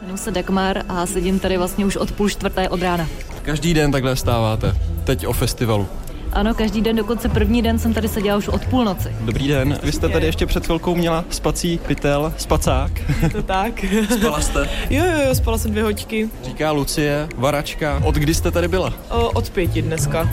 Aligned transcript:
Jmenuji 0.00 0.18
se 0.18 0.30
Dagmar 0.30 0.82
a 0.88 1.06
sedím 1.06 1.38
tady 1.38 1.58
vlastně 1.58 1.86
už 1.86 1.96
od 1.96 2.12
půl 2.12 2.28
čtvrté 2.28 2.68
od 2.68 2.82
rána. 2.82 3.08
Každý 3.42 3.74
den 3.74 3.92
takhle 3.92 4.14
vstáváte. 4.14 4.74
Teď 5.04 5.26
o 5.26 5.32
festivalu. 5.32 5.86
Ano, 6.32 6.54
každý 6.54 6.80
den, 6.80 6.96
dokonce 6.96 7.28
první 7.28 7.62
den 7.62 7.78
jsem 7.78 7.94
tady 7.94 8.08
seděla 8.08 8.38
už 8.38 8.48
od 8.48 8.66
půlnoci. 8.66 9.16
Dobrý 9.20 9.48
den. 9.48 9.78
Vy 9.82 9.92
jste 9.92 10.08
tady 10.08 10.26
ještě 10.26 10.46
před 10.46 10.64
chvilkou 10.64 10.94
měla 10.94 11.24
spací 11.30 11.80
pytel, 11.86 12.34
spacák. 12.36 12.92
To 13.32 13.42
tak. 13.42 13.84
Spala 14.18 14.40
jste? 14.40 14.68
Jo, 14.90 15.04
jo, 15.04 15.26
jo, 15.28 15.34
spala 15.34 15.58
jsem 15.58 15.70
dvě 15.70 15.82
hoďky. 15.82 16.30
Říká 16.44 16.70
Lucie, 16.72 17.28
varačka. 17.36 18.02
Od 18.04 18.14
kdy 18.14 18.34
jste 18.34 18.50
tady 18.50 18.68
byla? 18.68 18.92
O, 19.10 19.30
od 19.30 19.50
pěti 19.50 19.82
dneska. 19.82 20.30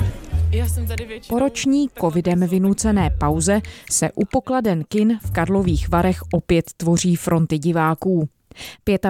Já 0.52 0.68
jsem 0.68 0.88
tady 0.88 1.06
většinou... 1.06 1.36
Po 1.38 1.40
roční 1.40 1.88
covidem 2.02 2.48
vynucené 2.48 3.10
pauze 3.20 3.62
se 3.92 4.10
u 4.16 4.26
pokladen 4.26 4.84
kin 4.88 5.20
v 5.26 5.32
Karlových 5.32 5.90
Varech 5.90 6.22
opět 6.34 6.66
tvoří 6.78 7.16
fronty 7.16 7.58
diváků. 7.58 8.30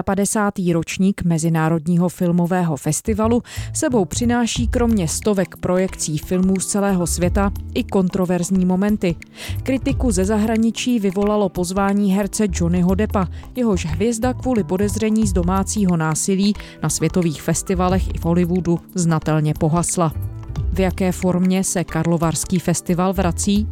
55. 0.04 0.72
ročník 0.72 1.22
Mezinárodního 1.22 2.08
filmového 2.08 2.76
festivalu 2.76 3.42
sebou 3.74 4.04
přináší 4.04 4.68
kromě 4.68 5.08
stovek 5.08 5.56
projekcí 5.56 6.18
filmů 6.18 6.60
z 6.60 6.66
celého 6.66 7.06
světa 7.06 7.52
i 7.74 7.84
kontroverzní 7.84 8.64
momenty. 8.64 9.14
Kritiku 9.62 10.10
ze 10.10 10.24
zahraničí 10.24 10.98
vyvolalo 10.98 11.48
pozvání 11.48 12.12
herce 12.12 12.46
Johnnyho 12.52 12.94
Deppa, 12.94 13.28
jehož 13.56 13.86
hvězda 13.86 14.34
kvůli 14.34 14.64
podezření 14.64 15.26
z 15.26 15.32
domácího 15.32 15.96
násilí 15.96 16.54
na 16.82 16.88
světových 16.88 17.42
festivalech 17.42 18.14
i 18.14 18.18
v 18.18 18.24
Hollywoodu 18.24 18.78
znatelně 18.94 19.54
pohasla. 19.54 20.31
V 20.72 20.80
jaké 20.80 21.12
formě 21.12 21.64
se 21.64 21.84
Karlovarský 21.84 22.58
festival 22.58 23.12
vrací? 23.12 23.68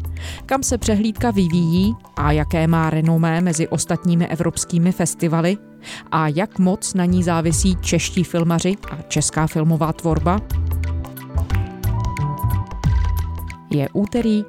Kam 0.46 0.62
se 0.62 0.78
přehlídka 0.78 1.30
vyvíjí 1.30 1.95
a 2.16 2.32
jaké 2.32 2.66
má 2.66 2.90
renomé 2.90 3.40
mezi 3.40 3.68
ostatními 3.68 4.26
evropskými 4.26 4.92
festivaly? 4.92 5.56
A 6.12 6.28
jak 6.28 6.59
moc 6.59 6.95
na 6.95 7.04
ní 7.04 7.23
závisí 7.23 7.76
čeští 7.80 8.24
filmaři 8.24 8.76
a 8.90 9.02
česká 9.02 9.46
filmová 9.46 9.92
tvorba? 9.92 10.40
Je 13.70 13.88
úterý 13.92 14.45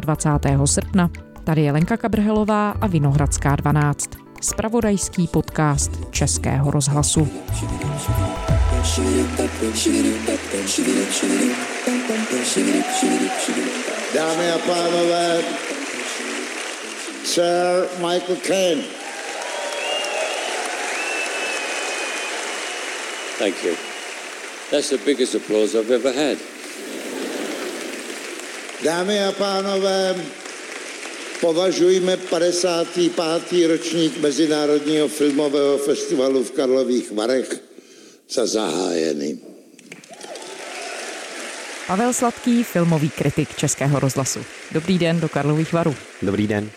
24. 0.00 0.58
srpna. 0.64 1.10
Tady 1.44 1.62
je 1.62 1.72
Lenka 1.72 1.96
Kabrhelová 1.96 2.70
a 2.70 2.86
Vinohradská 2.86 3.56
12. 3.56 4.10
Spravodajský 4.40 5.26
podcast 5.26 6.10
Českého 6.10 6.70
rozhlasu. 6.70 7.28
Dámy 14.14 14.50
a 14.50 14.58
pánové, 14.58 15.44
Sir 17.24 17.88
Michael 17.98 18.36
Caine. 18.36 18.84
Thank 23.38 23.64
you. 23.64 23.74
That's 24.70 24.90
the 24.90 24.98
biggest 24.98 25.34
applause 25.34 25.74
I've 25.74 25.90
ever 25.90 26.12
had. 26.12 26.38
Dámy 28.84 29.24
a 29.24 29.32
pánové, 29.32 30.14
považujme 31.40 32.16
55. 32.16 33.66
ročník 33.66 34.18
Mezinárodního 34.20 35.08
filmového 35.08 35.78
festivalu 35.78 36.44
v 36.44 36.50
Karlových 36.50 37.12
Varech 37.12 37.67
za 38.30 38.46
zahájený. 38.46 39.40
Pavel 41.86 42.12
Sladký, 42.12 42.64
filmový 42.64 43.10
kritik 43.10 43.56
Českého 43.56 44.00
rozhlasu. 44.00 44.40
Dobrý 44.72 44.98
den 44.98 45.20
do 45.20 45.28
Karlových 45.28 45.72
Varů. 45.72 45.94
Dobrý 46.22 46.46
den. 46.46 46.70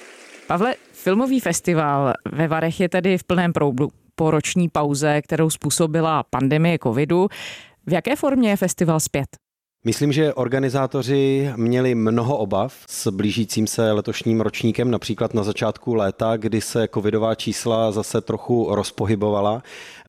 Pavle, 0.47 0.75
filmový 0.91 1.39
festival 1.39 2.13
ve 2.31 2.47
Varech 2.47 2.79
je 2.79 2.89
tedy 2.89 3.17
v 3.17 3.23
plném 3.23 3.53
proudu 3.53 3.89
po 4.16 4.31
roční 4.31 4.69
pauze, 4.69 5.22
kterou 5.22 5.49
způsobila 5.49 6.23
pandemie 6.23 6.79
covidu. 6.83 7.27
V 7.85 7.94
jaké 7.94 8.16
formě 8.16 8.49
je 8.49 8.57
festival 8.57 8.99
zpět? 8.99 9.27
Myslím, 9.85 10.11
že 10.11 10.34
organizátoři 10.34 11.51
měli 11.56 11.95
mnoho 11.95 12.38
obav 12.38 12.73
s 12.88 13.11
blížícím 13.11 13.67
se 13.67 13.91
letošním 13.91 14.41
ročníkem, 14.41 14.91
například 14.91 15.34
na 15.34 15.44
začátku 15.44 15.94
léta, 15.94 16.38
kdy 16.38 16.61
se 16.61 16.88
covidová 16.94 17.35
čísla 17.35 17.91
zase 17.91 18.22
trochu 18.22 18.75
rozpohybovala. 18.75 19.63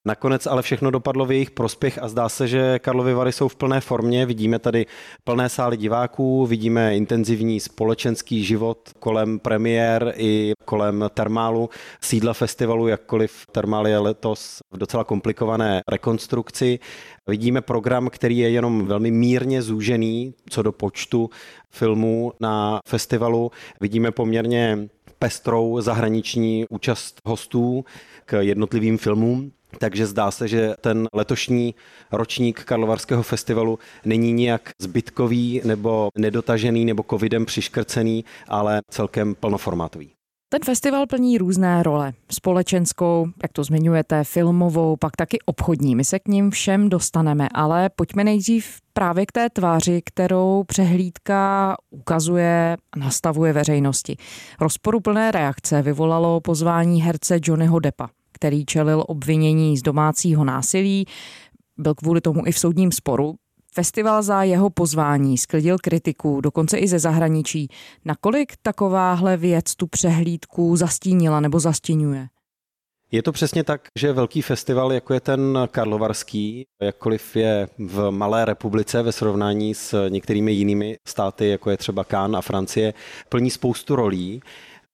Nakonec 0.04 0.46
ale 0.46 0.62
všechno 0.62 0.90
dopadlo 0.90 1.26
v 1.26 1.32
jejich 1.32 1.50
prospěch 1.50 1.98
a 2.02 2.08
zdá 2.08 2.28
se, 2.28 2.48
že 2.48 2.78
Karlovy 2.78 3.14
Vary 3.14 3.32
jsou 3.32 3.48
v 3.48 3.56
plné 3.56 3.80
formě. 3.80 4.26
Vidíme 4.26 4.58
tady 4.58 4.86
plné 5.24 5.48
sály 5.48 5.76
diváků, 5.76 6.46
vidíme 6.46 6.96
intenzivní 6.96 7.60
společenský 7.60 8.44
život 8.44 8.90
kolem 8.98 9.38
premiér 9.38 10.12
i 10.16 10.52
kolem 10.64 11.04
termálu, 11.14 11.70
sídla 12.00 12.32
festivalu, 12.32 12.88
jakkoliv 12.88 13.46
termál 13.52 13.88
je 13.88 13.98
letos 13.98 14.58
v 14.72 14.78
docela 14.78 15.04
komplikované 15.04 15.80
rekonstrukci. 15.88 16.78
Vidíme 17.28 17.60
program, 17.60 18.08
který 18.10 18.38
je 18.38 18.50
jenom 18.50 18.86
velmi 18.86 19.10
mírně 19.10 19.62
zúžený 19.62 20.34
co 20.50 20.62
do 20.62 20.72
počtu 20.72 21.30
filmů 21.70 22.32
na 22.40 22.80
festivalu. 22.88 23.50
Vidíme 23.80 24.10
poměrně 24.10 24.88
pestrou 25.19 25.80
zahraniční 25.80 26.66
účast 26.70 27.20
hostů 27.26 27.84
k 28.24 28.40
jednotlivým 28.42 28.98
filmům. 28.98 29.52
Takže 29.78 30.06
zdá 30.06 30.31
se, 30.31 30.49
že 30.49 30.75
ten 30.81 31.06
letošní 31.15 31.75
ročník 32.12 32.65
Karlovarského 32.65 33.22
festivalu 33.22 33.78
není 34.05 34.33
nijak 34.33 34.71
zbytkový 34.81 35.60
nebo 35.65 36.09
nedotažený 36.19 36.84
nebo 36.84 37.05
covidem 37.10 37.47
přiškrcený, 37.47 38.25
ale 38.49 38.81
celkem 38.91 39.34
plnoformátový. 39.34 40.11
Ten 40.53 40.62
festival 40.65 41.06
plní 41.06 41.38
různé 41.38 41.82
role. 41.82 42.12
Společenskou, 42.32 43.27
jak 43.43 43.53
to 43.53 43.65
zmiňujete, 43.65 44.25
filmovou, 44.25 44.97
pak 44.97 45.16
taky 45.16 45.38
obchodní. 45.44 45.97
My 45.97 46.05
se 46.05 46.19
k 46.19 46.28
ním 46.28 46.50
všem 46.50 46.88
dostaneme, 46.88 47.49
ale 47.55 47.88
pojďme 47.88 48.25
nejdřív 48.25 48.78
právě 48.93 49.27
k 49.27 49.32
té 49.32 49.50
tváři, 49.50 50.03
kterou 50.05 50.65
přehlídka 50.66 51.77
ukazuje 51.91 52.77
a 52.93 52.99
nastavuje 52.99 53.53
veřejnosti. 53.53 54.16
Rozporuplné 54.61 55.31
reakce 55.31 55.82
vyvolalo 55.82 56.41
pozvání 56.41 57.03
herce 57.03 57.38
Johnnyho 57.43 57.78
Deppa 57.78 58.09
který 58.42 58.64
čelil 58.64 59.04
obvinění 59.08 59.78
z 59.78 59.82
domácího 59.82 60.44
násilí, 60.44 61.06
byl 61.78 61.94
kvůli 61.94 62.20
tomu 62.20 62.47
i 62.47 62.53
v 62.53 62.58
soudním 62.58 62.92
sporu. 62.92 63.34
Festival 63.75 64.22
za 64.22 64.42
jeho 64.42 64.70
pozvání 64.70 65.38
sklidil 65.38 65.76
kritiku, 65.78 66.41
dokonce 66.41 66.78
i 66.78 66.88
ze 66.88 66.98
zahraničí. 66.98 67.69
Nakolik 68.04 68.52
takováhle 68.62 69.36
věc 69.36 69.75
tu 69.75 69.86
přehlídku 69.86 70.76
zastínila 70.76 71.41
nebo 71.41 71.60
zastínuje? 71.60 72.28
Je 73.12 73.22
to 73.22 73.32
přesně 73.32 73.64
tak, 73.64 73.88
že 73.98 74.12
velký 74.12 74.42
festival, 74.42 74.92
jako 74.92 75.14
je 75.14 75.20
ten 75.20 75.58
Karlovarský, 75.70 76.66
jakkoliv 76.82 77.36
je 77.36 77.69
v 77.78 78.10
malé 78.10 78.44
republice 78.44 79.02
ve 79.02 79.12
srovnání 79.12 79.75
s 79.75 80.08
některými 80.08 80.52
jinými 80.52 80.97
státy, 81.08 81.48
jako 81.48 81.70
je 81.70 81.76
třeba 81.76 82.04
Cannes 82.04 82.38
a 82.38 82.41
Francie, 82.41 82.94
plní 83.28 83.50
spoustu 83.50 83.97
rolí. 83.97 84.42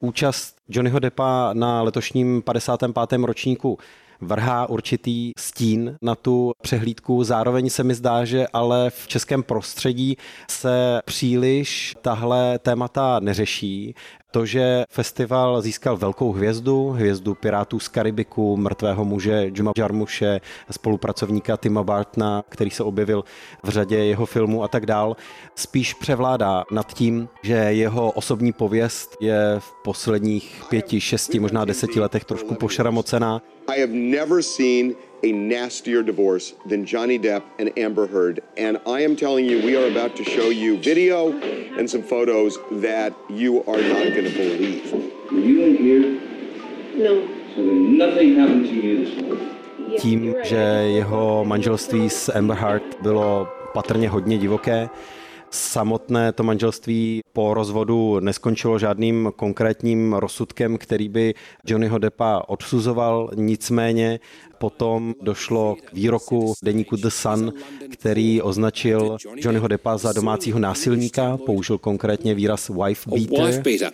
Účast 0.00 0.56
Johnnyho 0.68 0.98
Deppa 0.98 1.50
na 1.52 1.82
letošním 1.82 2.42
55. 2.42 3.22
ročníku 3.22 3.78
vrhá 4.20 4.68
určitý 4.68 5.32
stín 5.38 5.96
na 6.02 6.14
tu 6.14 6.52
přehlídku. 6.62 7.24
Zároveň 7.24 7.70
se 7.70 7.84
mi 7.84 7.94
zdá, 7.94 8.24
že 8.24 8.46
ale 8.52 8.90
v 8.90 9.08
českém 9.08 9.42
prostředí 9.42 10.16
se 10.50 11.00
příliš 11.04 11.94
tahle 12.02 12.58
témata 12.58 13.20
neřeší. 13.20 13.94
To, 14.30 14.46
že 14.46 14.84
festival 14.90 15.62
získal 15.62 15.96
velkou 15.96 16.32
hvězdu, 16.32 16.90
hvězdu 16.90 17.34
Pirátů 17.34 17.80
z 17.80 17.88
Karibiku, 17.88 18.56
mrtvého 18.56 19.04
muže 19.04 19.50
Juma 19.54 19.72
Jarmuše, 19.78 20.40
spolupracovníka 20.70 21.56
Tima 21.56 21.82
Bartna, 21.82 22.44
který 22.48 22.70
se 22.70 22.82
objevil 22.82 23.24
v 23.62 23.68
řadě 23.68 23.96
jeho 23.96 24.26
filmů 24.26 24.62
a 24.62 24.68
tak 24.68 24.86
dál, 24.86 25.16
spíš 25.54 25.94
převládá 25.94 26.64
nad 26.72 26.94
tím, 26.94 27.28
že 27.42 27.54
jeho 27.54 28.10
osobní 28.10 28.52
pověst 28.52 29.16
je 29.20 29.56
v 29.58 29.72
posledních 29.84 30.62
pěti, 30.68 31.00
šesti, 31.00 31.40
možná 31.40 31.64
deseti 31.64 32.00
letech 32.00 32.24
trošku 32.24 32.54
pošramocená. 32.54 33.42
I 33.66 33.80
have 33.80 33.92
never 33.92 34.42
seen 34.42 34.94
a 35.22 35.32
nastier 35.32 36.02
divorce 36.02 36.54
than 36.66 36.84
Johnny 36.84 37.18
Depp 37.18 37.42
and 37.58 37.76
Amber 37.78 38.06
Heard. 38.06 38.40
And 38.56 38.78
I 38.86 39.00
am 39.00 39.16
telling 39.16 39.44
you, 39.44 39.62
we 39.62 39.76
are 39.76 39.86
about 39.90 40.16
to 40.16 40.24
show 40.24 40.50
you 40.50 40.78
video 40.78 41.32
and 41.78 41.88
some 41.88 42.02
photos 42.02 42.58
that 42.80 43.12
you 43.28 43.62
are 43.64 43.80
not 43.80 44.14
going 44.14 44.24
to 44.24 44.30
believe. 44.30 44.92
Were 45.32 45.38
you 45.38 45.64
in 45.64 45.76
here? 45.76 46.20
No. 46.96 47.26
So 47.54 47.64
then 47.64 47.98
nothing 47.98 48.36
happened 48.36 48.66
to 48.66 48.74
you 48.74 49.04
this 49.04 49.22
morning? 49.22 49.48
Tím, 50.00 50.34
že 50.42 50.56
jeho 50.86 51.44
manželství 51.44 52.10
s 52.10 52.32
Amber 52.32 52.56
Heard 52.56 52.96
bylo 53.02 53.48
patrně 53.72 54.08
hodně 54.08 54.38
divoké, 54.38 54.88
Samotné 55.50 56.32
to 56.32 56.42
manželství 56.42 57.22
po 57.32 57.54
rozvodu 57.54 58.20
neskončilo 58.20 58.78
žádným 58.78 59.32
konkrétním 59.36 60.12
rozsudkem, 60.12 60.78
který 60.78 61.08
by 61.08 61.34
Johnnyho 61.66 61.98
Deppa 61.98 62.42
odsuzoval, 62.48 63.30
nicméně 63.34 64.20
potom 64.58 65.14
došlo 65.22 65.76
k 65.84 65.92
výroku 65.92 66.54
deníku 66.62 66.96
The 66.96 67.08
Sun, 67.08 67.52
který 67.92 68.42
označil 68.42 69.16
Johnnyho 69.36 69.68
Deppa 69.68 69.98
za 69.98 70.12
domácího 70.12 70.58
násilníka, 70.58 71.36
použil 71.36 71.78
konkrétně 71.78 72.34
výraz 72.34 72.68
wife 72.68 73.10
beater. 73.10 73.92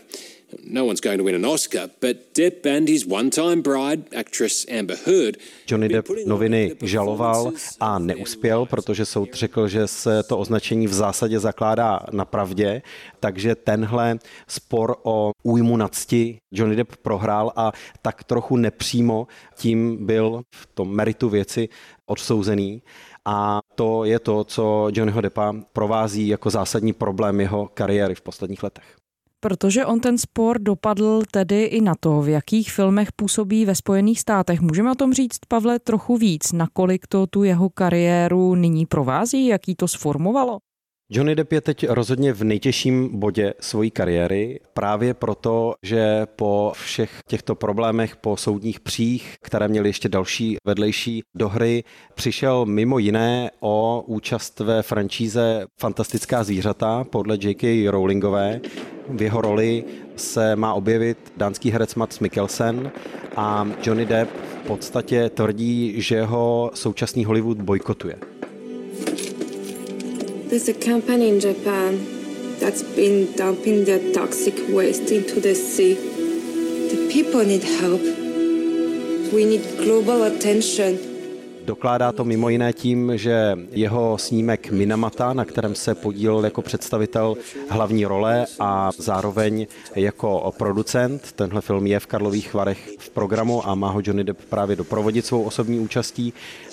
No 0.65 0.85
one's 0.85 1.01
going 1.01 1.19
to 1.19 1.25
win 1.25 1.35
an 1.35 1.47
Oscar, 1.47 1.89
but 2.01 2.17
Depp 2.35 2.67
and 2.77 2.89
his 2.89 3.07
one-time 3.07 3.63
bride, 3.63 4.03
actress 4.17 4.67
Amber 4.79 4.97
Heard, 5.07 5.37
Johnny 5.71 5.89
Depp 5.89 6.09
noviny 6.27 6.75
žaloval 6.83 7.53
a 7.81 7.99
neuspěl, 7.99 8.67
protože 8.67 9.05
soud 9.05 9.35
řekl, 9.35 9.69
že 9.69 9.87
se 9.87 10.23
to 10.23 10.39
označení 10.39 10.87
v 10.87 10.93
zásadě 10.93 11.41
zakládá 11.41 12.01
na 12.13 12.25
pravdě, 12.25 12.83
takže 13.21 13.55
tenhle 13.55 14.19
spor 14.49 14.97
o 15.03 15.31
újmu 15.43 15.77
nadsti 15.77 16.39
Johnny 16.53 16.77
Depp 16.77 16.97
prohrál 16.97 17.53
a 17.57 17.73
tak 18.03 18.25
trochu 18.25 18.57
nepřímo 18.57 19.27
tím 19.57 20.07
byl 20.07 20.43
v 20.55 20.67
tom 20.67 20.97
meritu 20.97 21.29
věci 21.29 21.69
odsouzený. 22.07 22.83
A 23.25 23.61
to 23.75 24.05
je 24.05 24.19
to, 24.19 24.45
co 24.45 24.89
Johnnyho 24.93 25.21
Deppa 25.21 25.55
provází 25.73 26.29
jako 26.29 26.51
zásadní 26.51 26.93
problém 26.93 27.41
jeho 27.41 27.71
kariéry 27.75 28.15
v 28.15 28.21
posledních 28.21 28.63
letech. 28.63 29.04
Protože 29.45 29.87
on 29.87 30.01
ten 30.01 30.19
spor 30.19 30.59
dopadl 30.59 31.23
tedy 31.31 31.63
i 31.65 31.81
na 31.81 31.95
to, 32.01 32.23
v 32.23 32.29
jakých 32.29 32.73
filmech 32.73 33.13
působí 33.13 33.65
ve 33.65 33.75
Spojených 33.75 34.21
státech. 34.21 34.61
Můžeme 34.61 34.93
o 34.93 34.95
tom 34.95 35.13
říct, 35.13 35.39
Pavle, 35.49 35.79
trochu 35.79 36.17
víc, 36.17 36.53
nakolik 36.53 37.07
to 37.07 37.27
tu 37.27 37.43
jeho 37.43 37.71
kariéru 37.71 38.55
nyní 38.55 38.87
provází, 38.87 39.47
jaký 39.47 39.75
to 39.75 39.89
sformovalo? 39.89 40.59
Johnny 41.17 41.35
Depp 41.35 41.53
je 41.53 41.61
teď 41.61 41.89
rozhodně 41.89 42.33
v 42.33 42.45
nejtěžším 42.45 43.19
bodě 43.19 43.55
své 43.61 43.91
kariéry, 43.91 44.61
právě 44.73 45.15
proto, 45.15 45.75
že 45.83 46.27
po 46.37 46.73
všech 46.75 47.11
těchto 47.29 47.55
problémech, 47.55 48.17
po 48.17 48.37
soudních 48.37 48.81
přích, 48.81 49.37
které 49.43 49.69
měly 49.69 49.89
ještě 49.89 50.09
další 50.09 50.57
vedlejší 50.65 51.23
dohry, 51.35 51.85
přišel 52.15 52.67
mimo 52.67 52.99
jiné 52.99 53.51
o 53.61 54.05
účast 54.07 54.61
ve 54.61 54.83
franšíze 54.83 55.67
Fantastická 55.81 56.45
zvířata 56.45 57.05
podle 57.05 57.39
J.K. 57.41 57.89
Rowlingové. 57.91 58.61
V 59.09 59.23
jeho 59.23 59.41
roli 59.41 59.85
se 60.17 60.57
má 60.57 60.75
objevit 60.75 61.33
dánský 61.37 61.71
herec 61.71 61.95
Mats 61.95 62.21
Mikkelsen 62.21 62.93
a 63.37 63.69
Johnny 63.87 64.07
Depp 64.07 64.31
v 64.65 64.67
podstatě 64.67 65.31
tvrdí, 65.31 65.95
že 65.97 66.23
ho 66.23 66.71
současný 66.75 67.25
Hollywood 67.25 67.63
bojkotuje. 67.63 68.34
There's 70.55 70.69
a 70.69 70.73
company 70.73 71.31
in 71.31 71.41
Japan 71.41 71.99
that's 72.61 72.85
been 72.85 73.35
dumping 73.35 73.87
their 73.87 74.13
toxic 74.13 74.55
waste 74.69 75.11
into 75.11 75.41
the 75.41 75.53
sea. 75.53 75.95
The 75.95 77.11
people 77.13 77.45
need 77.45 77.65
help. 77.65 78.01
We 79.35 79.47
need 79.47 79.65
global 79.79 80.23
attention. 80.23 81.14
Dokládá 81.65 82.13
to 82.13 82.25
mimo 82.25 82.49
jiné 82.49 82.73
tím, 82.73 83.13
že 83.15 83.59
jeho 83.71 84.19
snímek 84.19 84.71
Minamata, 84.71 85.33
na 85.33 85.45
kterém 85.45 85.75
se 85.75 85.95
podílel 85.95 86.45
jako 86.45 86.63
představitel 86.63 87.37
hlavní 87.69 88.07
role 88.07 88.47
a 88.61 88.91
zároveň 88.99 89.67
jako 89.95 90.53
producent, 90.59 91.33
tenhle 91.33 91.61
film 91.61 91.87
je 91.87 92.01
v 92.01 92.07
Karlových 92.07 92.55
Varech 92.55 92.91
v 92.99 93.11
programu 93.11 93.69
a 93.69 93.75
má 93.75 93.91
ho 93.91 94.01
Johnny 94.05 94.25
Depp 94.25 94.41
právě 94.49 94.77
doprovodit 94.77 95.27
svou 95.27 95.43
osobní 95.43 95.81
účastí, 95.81 96.33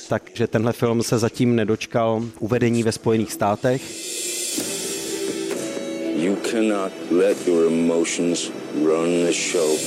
takže 0.09 0.47
tenhle 0.47 0.73
film 0.73 1.03
se 1.03 1.19
zatím 1.19 1.55
nedočkal 1.55 2.23
uvedení 2.39 2.83
ve 2.83 2.91
Spojených 2.91 3.33
státech. 3.33 3.81
You 6.15 6.35
cannot 6.35 6.91
let 7.11 7.47
your 7.47 7.67
emotions 7.67 8.51
run 8.83 9.25
the 9.25 9.31
show. 9.31 9.77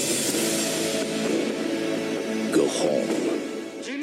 Go 2.52 2.62
home. 2.62 3.33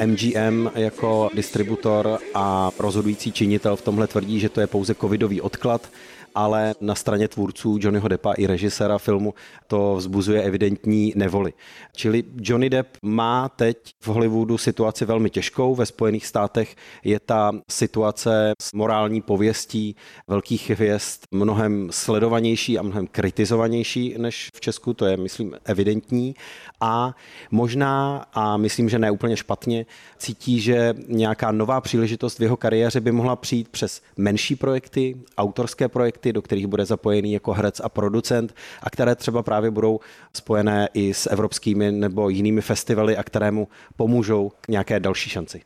MGM 0.06 0.70
jako 0.76 1.30
distributor 1.34 2.20
a 2.34 2.72
rozhodující 2.80 3.32
činitel 3.32 3.76
v 3.76 3.82
tomhle 3.82 4.08
tvrdí, 4.08 4.40
že 4.40 4.50
to 4.50 4.62
je 4.62 4.68
pouze 4.68 4.96
covidový 4.96 5.42
odklad 5.42 5.90
ale 6.36 6.76
na 6.82 6.96
straně 6.96 7.28
tvůrců 7.28 7.78
Johnnyho 7.82 8.08
Deppa 8.08 8.34
i 8.34 8.46
režiséra 8.48 8.98
filmu 8.98 9.34
to 9.68 9.96
vzbuzuje 9.96 10.44
evidentní 10.44 11.14
nevoli. 11.16 11.54
Čili 11.96 12.24
Johnny 12.42 12.70
Depp 12.70 12.98
má 13.04 13.50
teď 13.50 13.78
v 14.00 14.08
Hollywoodu 14.08 14.58
situaci 14.58 15.06
velmi 15.06 15.30
těžkou. 15.30 15.76
Ve 15.76 15.86
Spojených 15.86 16.26
státech 16.26 16.76
je 17.04 17.20
ta 17.20 17.52
situace 17.72 18.52
s 18.62 18.74
morální 18.74 19.22
pověstí 19.22 19.96
velkých 20.28 20.70
hvězd 20.70 21.22
mnohem 21.32 21.88
sledovanější 21.92 22.80
a 22.80 22.82
mnohem 22.82 23.08
kritizovanější 23.08 24.16
než 24.18 24.50
v 24.56 24.62
Česku, 24.62 24.94
to 24.94 25.06
je, 25.06 25.18
myslím, 25.18 25.56
evidentní. 25.66 26.36
A 26.82 27.16
možná, 27.52 28.26
a 28.34 28.58
myslím, 28.58 28.90
že 28.90 29.00
ne 29.00 29.12
úplně 29.12 29.38
špatně, 29.38 29.86
cítí, 30.18 30.60
že 30.60 30.94
nějaká 31.08 31.52
nová 31.52 31.82
příležitost 31.82 32.40
v 32.40 32.44
jeho 32.44 32.58
kariéře 32.58 33.00
by 33.00 33.12
mohla 33.12 33.36
přijít 33.36 33.70
přes 33.70 34.02
menší 34.18 34.56
projekty, 34.56 35.18
autorské 35.38 35.88
projekty, 35.88 36.21
projekty, 36.22 36.34
do 36.34 36.42
kterých 36.42 36.68
bude 36.68 36.86
zapojený 36.86 37.34
jako 37.34 37.54
herec 37.54 37.80
a 37.80 37.90
producent 37.90 38.54
a 38.84 38.90
které 38.90 39.16
třeba 39.16 39.44
právě 39.44 39.72
budou 39.72 40.00
spojené 40.34 40.90
i 40.94 41.14
s 41.14 41.30
evropskými 41.30 41.92
nebo 41.92 42.30
jinými 42.30 42.62
festivaly 42.62 43.18
a 43.18 43.24
kterému 43.24 43.68
pomůžou 43.96 44.52
k 44.62 44.68
nějaké 44.68 45.00
další 45.00 45.30
šanci. 45.30 45.62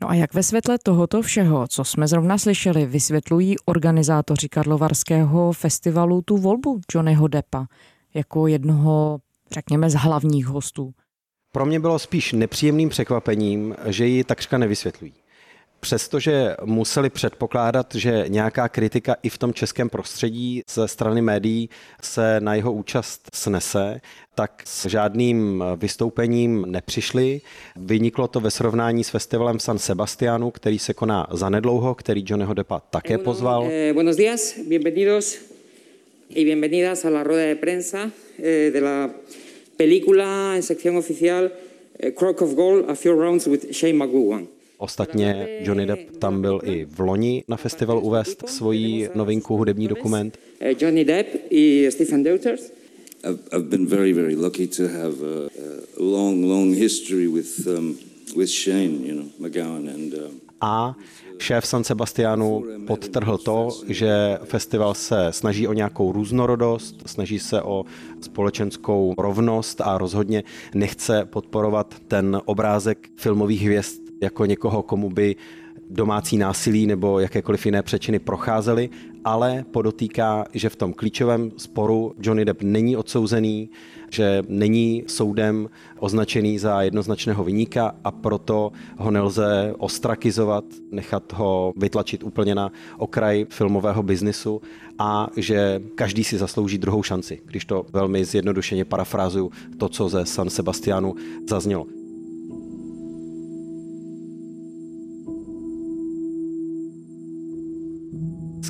No 0.00 0.10
a 0.10 0.14
jak 0.14 0.34
ve 0.34 0.42
světle 0.42 0.78
tohoto 0.82 1.22
všeho, 1.22 1.68
co 1.68 1.84
jsme 1.84 2.08
zrovna 2.08 2.38
slyšeli, 2.38 2.86
vysvětlují 2.86 3.56
organizátoři 3.64 4.48
Karlovarského 4.48 5.52
festivalu 5.52 6.22
tu 6.22 6.36
volbu 6.36 6.80
Johnnyho 6.94 7.28
Deppa 7.28 7.66
jako 8.14 8.46
jednoho, 8.46 9.18
řekněme, 9.50 9.90
z 9.90 9.94
hlavních 9.94 10.46
hostů? 10.46 10.92
Pro 11.52 11.66
mě 11.66 11.80
bylo 11.80 11.98
spíš 11.98 12.32
nepříjemným 12.32 12.88
překvapením, 12.88 13.74
že 13.86 14.06
ji 14.06 14.24
takřka 14.24 14.58
nevysvětlují. 14.58 15.12
Přestože 15.84 16.56
museli 16.64 17.10
předpokládat, 17.10 17.94
že 17.94 18.24
nějaká 18.28 18.68
kritika 18.68 19.16
i 19.22 19.28
v 19.28 19.38
tom 19.38 19.54
českém 19.54 19.88
prostředí 19.88 20.62
ze 20.70 20.88
strany 20.88 21.22
médií 21.22 21.70
se 22.02 22.40
na 22.40 22.54
jeho 22.54 22.72
účast 22.72 23.28
snese, 23.34 24.00
tak 24.34 24.62
s 24.64 24.86
žádným 24.86 25.64
vystoupením 25.76 26.64
nepřišli. 26.68 27.40
Vyniklo 27.76 28.28
to 28.28 28.40
ve 28.40 28.50
srovnání 28.50 29.04
s 29.04 29.08
festivalem 29.08 29.60
San 29.60 29.78
Sebastianu, 29.78 30.50
který 30.50 30.78
se 30.78 30.94
koná 30.94 31.26
zanedlouho, 31.32 31.94
který 31.94 32.24
Johnnyho 32.26 32.54
Deppa 32.54 32.80
také 32.90 33.18
pozval. 33.18 33.68
Eh, 33.70 33.92
buenos 33.92 34.16
días, 34.16 34.54
bienvenidos 34.68 35.38
y 36.28 36.44
bienvenidas 36.44 37.04
a 37.04 37.10
la 37.10 37.24
rueda 37.24 37.46
de 37.46 37.56
prensa 37.56 38.10
eh, 38.38 38.70
de 38.72 38.80
la 38.80 39.10
película 39.76 40.56
en 40.56 40.62
sección 40.62 40.96
oficial 40.96 41.50
eh, 41.98 42.12
Crock 42.12 42.42
of 42.42 42.54
Gold, 42.54 42.90
A 42.90 42.94
Few 42.94 43.14
Rounds 43.14 43.46
with 43.46 43.72
Shane 43.72 43.94
McGowan. 43.94 44.61
Ostatně 44.82 45.48
Johnny 45.60 45.86
Depp 45.86 46.16
tam 46.18 46.42
byl 46.42 46.60
i 46.64 46.84
v 46.84 47.00
loni 47.00 47.44
na 47.48 47.56
festival 47.56 47.98
uvést 48.04 48.48
svoji 48.48 49.08
novinku 49.14 49.56
hudební 49.56 49.88
dokument. 49.88 50.38
Eh, 50.60 50.74
Johnny 50.80 51.04
Depp 51.04 51.28
i 51.50 51.88
Stephen 51.92 52.22
Deuters. 52.22 52.72
I've, 53.24 53.68
been 53.68 53.86
very, 53.86 54.12
very 54.12 54.34
lucky 54.34 54.66
to 54.66 54.82
have 54.88 55.14
a, 55.22 55.50
a 55.98 56.02
long, 56.02 56.44
long 56.44 56.74
history 56.74 57.28
with, 57.28 57.66
um, 57.66 57.96
with 58.36 58.48
Shane, 58.48 59.06
you 59.06 59.14
know, 59.14 59.26
McGowan 59.38 59.88
and... 59.88 60.14
Uh, 60.14 60.20
a 60.60 60.96
šéf 61.38 61.66
San 61.66 61.84
Sebastianu 61.84 62.64
podtrhl 62.86 63.38
to, 63.38 63.68
že 63.88 64.38
festival 64.44 64.94
se 64.94 65.26
snaží 65.30 65.68
o 65.68 65.72
nějakou 65.72 66.12
různorodost, 66.12 67.02
snaží 67.06 67.38
se 67.38 67.62
o 67.62 67.84
společenskou 68.20 69.14
rovnost 69.18 69.80
a 69.80 69.98
rozhodně 69.98 70.42
nechce 70.74 71.24
podporovat 71.24 71.94
ten 72.08 72.40
obrázek 72.44 73.08
filmových 73.16 73.62
hvězd 73.62 74.01
jako 74.22 74.46
někoho, 74.46 74.82
komu 74.82 75.10
by 75.10 75.36
domácí 75.90 76.38
násilí 76.38 76.86
nebo 76.86 77.20
jakékoliv 77.20 77.66
jiné 77.66 77.82
přečiny 77.82 78.18
procházely, 78.18 78.90
ale 79.24 79.64
podotýká, 79.70 80.44
že 80.54 80.68
v 80.68 80.76
tom 80.76 80.92
klíčovém 80.92 81.50
sporu 81.56 82.14
Johnny 82.22 82.44
Depp 82.44 82.62
není 82.62 82.96
odsouzený, 82.96 83.70
že 84.10 84.42
není 84.48 85.04
soudem 85.06 85.68
označený 85.98 86.58
za 86.58 86.82
jednoznačného 86.82 87.44
vyníka 87.44 87.94
a 88.04 88.10
proto 88.10 88.72
ho 88.96 89.10
nelze 89.10 89.74
ostrakizovat, 89.78 90.64
nechat 90.90 91.32
ho 91.32 91.72
vytlačit 91.76 92.22
úplně 92.22 92.54
na 92.54 92.72
okraj 92.98 93.46
filmového 93.50 94.02
biznisu 94.02 94.62
a 94.98 95.28
že 95.36 95.82
každý 95.94 96.24
si 96.24 96.38
zaslouží 96.38 96.78
druhou 96.78 97.02
šanci, 97.02 97.40
když 97.44 97.64
to 97.64 97.86
velmi 97.92 98.24
zjednodušeně 98.24 98.84
parafrázuju 98.84 99.50
to, 99.78 99.88
co 99.88 100.08
ze 100.08 100.26
San 100.26 100.50
Sebastianu 100.50 101.14
zaznělo. 101.48 102.01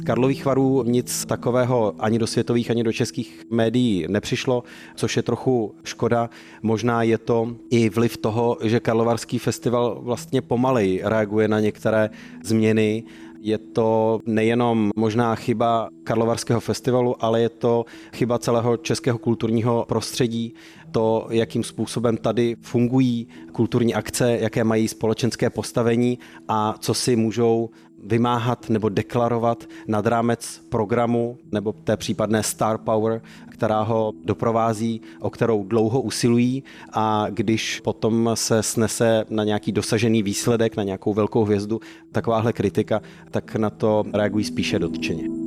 Karlových 0.05 0.45
varů 0.45 0.83
nic 0.87 1.25
takového 1.25 1.95
ani 1.99 2.19
do 2.19 2.27
světových, 2.27 2.71
ani 2.71 2.85
do 2.85 2.93
českých 2.93 3.45
médií 3.51 4.07
nepřišlo, 4.09 4.65
což 4.95 5.17
je 5.17 5.23
trochu 5.23 5.75
škoda. 5.85 6.31
Možná 6.63 7.03
je 7.03 7.19
to 7.19 7.55
i 7.71 7.89
vliv 7.89 8.17
toho, 8.17 8.59
že 8.63 8.81
Karlovarský 8.81 9.39
festival 9.39 10.01
vlastně 10.03 10.43
pomalej 10.43 11.01
reaguje 11.05 11.49
na 11.49 11.61
některé 11.61 12.11
změny 12.45 13.05
je 13.43 13.59
to 13.59 14.21
nejenom 14.27 14.91
možná 14.97 15.35
chyba 15.35 15.89
Karlovarského 16.05 16.61
festivalu, 16.61 17.25
ale 17.25 17.41
je 17.41 17.49
to 17.49 17.85
chyba 18.13 18.39
celého 18.39 18.77
českého 18.77 19.19
kulturního 19.19 19.85
prostředí, 19.89 20.55
to, 20.91 21.27
jakým 21.31 21.65
způsobem 21.65 22.17
tady 22.17 22.57
fungují 22.61 23.29
kulturní 23.53 23.95
akce, 23.95 24.39
jaké 24.41 24.65
mají 24.65 24.89
společenské 24.89 25.51
postavení 25.51 26.19
a 26.49 26.75
co 26.79 26.95
si 26.95 27.17
můžou 27.17 27.71
vymáhat 28.03 28.71
nebo 28.71 28.89
deklarovat 28.89 29.65
nad 29.89 30.07
rámec 30.07 30.61
programu 30.69 31.39
nebo 31.53 31.73
té 31.73 31.97
případné 31.97 32.43
star 32.43 32.79
power, 32.79 33.23
která 33.51 33.83
ho 33.83 34.13
doprovází, 34.25 35.01
o 35.21 35.31
kterou 35.31 35.65
dlouho 35.65 36.01
usilují 36.01 36.65
a 36.93 37.27
když 37.31 37.81
potom 37.81 38.31
se 38.35 38.63
snese 38.63 39.25
na 39.31 39.45
nějaký 39.45 39.73
dosažený 39.73 40.23
výsledek, 40.23 40.77
na 40.77 40.83
nějakou 40.83 41.15
velkou 41.15 41.45
hvězdu, 41.45 41.81
takováhle 42.13 42.53
kritika, 42.53 43.03
tak 43.31 43.57
na 43.57 43.71
to 43.71 44.05
reagují 44.13 44.45
spíše 44.45 44.79
dotčeně. 44.79 45.42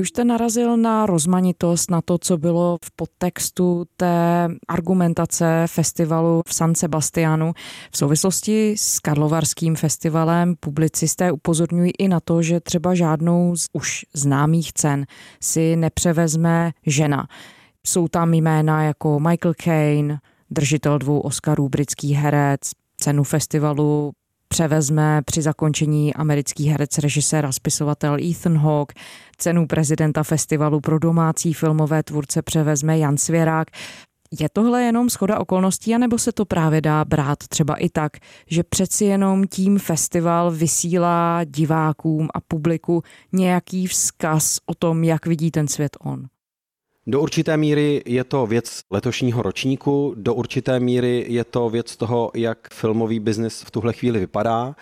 Už 0.00 0.08
jste 0.08 0.24
narazil 0.24 0.76
na 0.76 1.06
rozmanitost, 1.06 1.90
na 1.90 2.02
to, 2.02 2.18
co 2.18 2.38
bylo 2.38 2.78
v 2.84 2.90
podtextu 2.96 3.84
té 3.96 4.48
argumentace 4.68 5.64
festivalu 5.66 6.42
v 6.46 6.54
San 6.54 6.74
Sebastianu. 6.74 7.52
V 7.90 7.96
souvislosti 7.96 8.74
s 8.78 8.98
Karlovarským 8.98 9.76
festivalem 9.76 10.54
publicisté 10.60 11.32
upozorňují 11.32 11.92
i 11.98 12.08
na 12.08 12.20
to, 12.20 12.42
že 12.42 12.60
třeba 12.60 12.94
žádnou 12.94 13.56
z 13.56 13.66
už 13.72 14.04
známých 14.14 14.72
cen 14.72 15.06
si 15.42 15.76
nepřevezme 15.76 16.72
žena. 16.86 17.26
Jsou 17.86 18.08
tam 18.08 18.34
jména 18.34 18.82
jako 18.82 19.20
Michael 19.20 19.54
Caine, 19.54 20.18
držitel 20.50 20.98
dvou 20.98 21.20
Oscarů, 21.20 21.68
britský 21.68 22.14
herec, 22.14 22.60
cenu 22.96 23.24
festivalu 23.24 24.12
převezme 24.54 25.22
při 25.24 25.42
zakončení 25.42 26.14
americký 26.14 26.68
herec, 26.68 26.98
režisér 26.98 27.46
a 27.46 27.52
spisovatel 27.52 28.16
Ethan 28.30 28.58
Hawke. 28.58 28.94
Cenu 29.36 29.66
prezidenta 29.66 30.22
festivalu 30.22 30.80
pro 30.80 30.98
domácí 30.98 31.52
filmové 31.54 32.02
tvůrce 32.02 32.42
převezme 32.42 32.98
Jan 32.98 33.16
Svěrák. 33.16 33.68
Je 34.40 34.48
tohle 34.52 34.82
jenom 34.82 35.10
schoda 35.10 35.38
okolností, 35.38 35.94
anebo 35.94 36.18
se 36.18 36.32
to 36.32 36.44
právě 36.44 36.80
dá 36.80 37.04
brát 37.04 37.38
třeba 37.48 37.74
i 37.74 37.88
tak, 37.88 38.12
že 38.46 38.62
přeci 38.62 39.04
jenom 39.04 39.44
tím 39.46 39.78
festival 39.78 40.50
vysílá 40.50 41.44
divákům 41.44 42.28
a 42.34 42.40
publiku 42.40 43.02
nějaký 43.32 43.86
vzkaz 43.86 44.58
o 44.66 44.74
tom, 44.74 45.04
jak 45.04 45.26
vidí 45.26 45.50
ten 45.50 45.68
svět 45.68 45.96
on? 46.00 46.26
Do 47.06 47.20
určité 47.20 47.56
míry 47.56 48.02
je 48.06 48.24
to 48.24 48.46
věc 48.46 48.80
letošního 48.90 49.42
ročníku, 49.42 50.14
do 50.16 50.34
určité 50.34 50.80
míry 50.80 51.26
je 51.28 51.44
to 51.44 51.70
věc 51.70 51.96
toho, 51.96 52.30
jak 52.34 52.74
filmový 52.74 53.20
biznis 53.20 53.62
v 53.62 53.70
tuhle 53.70 53.92
chvíli 53.92 54.20
vypadá 54.20 54.76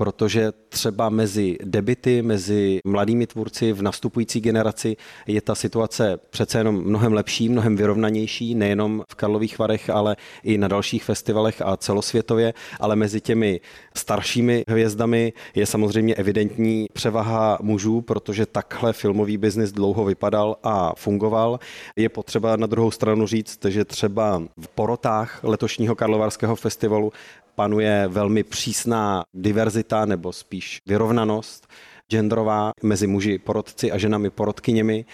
protože 0.00 0.52
třeba 0.68 1.08
mezi 1.08 1.56
debity, 1.64 2.22
mezi 2.22 2.78
mladými 2.84 3.26
tvůrci 3.26 3.72
v 3.72 3.82
nastupující 3.82 4.40
generaci 4.40 4.96
je 5.26 5.40
ta 5.40 5.54
situace 5.54 6.18
přece 6.30 6.58
jenom 6.58 6.84
mnohem 6.84 7.12
lepší, 7.12 7.48
mnohem 7.48 7.76
vyrovnanější, 7.76 8.54
nejenom 8.54 9.02
v 9.10 9.14
Karlových 9.14 9.58
Varech, 9.58 9.90
ale 9.90 10.16
i 10.42 10.58
na 10.58 10.68
dalších 10.68 11.04
festivalech 11.04 11.62
a 11.62 11.76
celosvětově, 11.76 12.54
ale 12.80 12.96
mezi 12.96 13.20
těmi 13.20 13.60
staršími 13.96 14.64
hvězdami 14.68 15.32
je 15.54 15.66
samozřejmě 15.66 16.14
evidentní 16.14 16.86
převaha 16.92 17.58
mužů, 17.62 18.00
protože 18.00 18.46
takhle 18.46 18.92
filmový 18.92 19.36
biznis 19.36 19.72
dlouho 19.72 20.04
vypadal 20.04 20.56
a 20.62 20.94
fungoval. 20.96 21.60
Je 21.96 22.08
potřeba 22.08 22.56
na 22.56 22.66
druhou 22.66 22.90
stranu 22.90 23.26
říct, 23.26 23.64
že 23.64 23.84
třeba 23.84 24.42
v 24.60 24.68
porotách 24.68 25.40
letošního 25.42 25.94
Karlovarského 25.94 26.56
festivalu 26.56 27.12
panuje 27.54 28.04
velmi 28.08 28.42
přísná 28.42 29.24
diverzita 29.34 30.04
nebo 30.04 30.32
spíš 30.32 30.78
vyrovnanost 30.86 31.66
genderová 32.10 32.72
mezi 32.82 33.06
muži 33.06 33.38
porodci 33.38 33.92
a 33.92 33.98
ženami 33.98 34.30
porodkyněmi. 34.30 35.04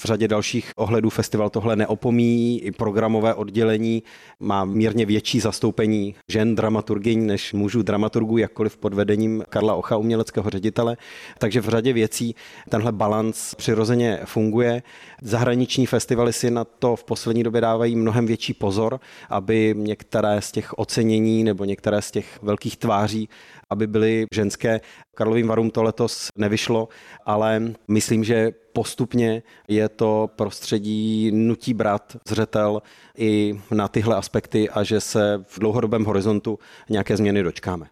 V 0.00 0.04
řadě 0.04 0.28
dalších 0.28 0.72
ohledů 0.76 1.10
festival 1.10 1.50
tohle 1.50 1.76
neopomíjí, 1.76 2.60
i 2.60 2.72
programové 2.72 3.34
oddělení 3.34 4.02
má 4.40 4.64
mírně 4.64 5.06
větší 5.06 5.40
zastoupení 5.40 6.14
žen 6.30 6.54
dramaturgyň 6.54 7.26
než 7.26 7.52
mužů 7.52 7.82
dramaturgů, 7.82 8.38
jakkoliv 8.38 8.76
pod 8.76 8.94
vedením 8.94 9.44
Karla 9.48 9.74
Ocha, 9.74 9.96
uměleckého 9.96 10.50
ředitele. 10.50 10.96
Takže 11.38 11.60
v 11.60 11.68
řadě 11.68 11.92
věcí 11.92 12.34
tenhle 12.68 12.92
balans 12.92 13.54
přirozeně 13.54 14.20
funguje. 14.24 14.82
Zahraniční 15.22 15.86
festivaly 15.86 16.32
si 16.32 16.50
na 16.50 16.64
to 16.64 16.96
v 16.96 17.04
poslední 17.04 17.42
době 17.42 17.60
dávají 17.60 17.96
mnohem 17.96 18.26
větší 18.26 18.54
pozor, 18.54 19.00
aby 19.30 19.74
některé 19.76 20.40
z 20.40 20.52
těch 20.52 20.78
ocenění 20.78 21.44
nebo 21.44 21.64
některé 21.64 22.02
z 22.02 22.10
těch 22.10 22.42
velkých 22.42 22.76
tváří 22.76 23.28
aby 23.70 23.86
byly 23.86 24.26
ženské. 24.34 24.80
Karlovým 25.16 25.48
varům 25.48 25.70
to 25.70 25.82
letos 25.82 26.28
nevyšlo, 26.38 26.88
ale 27.24 27.62
myslím, 27.88 28.24
že 28.24 28.52
postupně 28.72 29.42
je 29.68 29.88
to 29.88 30.30
prostředí 30.36 31.30
nutí 31.34 31.74
brát 31.74 32.16
zřetel 32.28 32.82
i 33.18 33.60
na 33.70 33.88
tyhle 33.88 34.16
aspekty 34.16 34.70
a 34.70 34.82
že 34.82 35.00
se 35.00 35.44
v 35.48 35.58
dlouhodobém 35.58 36.04
horizontu 36.04 36.58
nějaké 36.90 37.16
změny 37.16 37.42
dočkáme. 37.42 37.86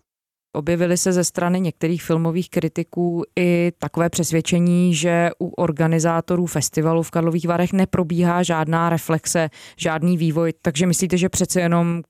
Objevily 0.56 0.96
se 0.96 1.12
ze 1.12 1.24
strany 1.24 1.60
některých 1.60 2.02
filmových 2.02 2.50
kritiků 2.50 3.22
i 3.38 3.72
takové 3.78 4.10
přesvědčení, 4.10 4.94
že 4.94 5.30
u 5.42 5.48
organizátorů 5.48 6.46
festivalu 6.46 7.02
v 7.02 7.10
Karlových 7.10 7.48
Varech 7.48 7.72
neprobíhá 7.72 8.42
žádná 8.42 8.88
reflexe, 8.88 9.50
žádný 9.76 10.16
vývoj, 10.16 10.52
takže 10.62 10.86
myslíte, 10.86 11.18
že 11.18 11.28
přece 11.28 11.60
jenom 11.60 12.02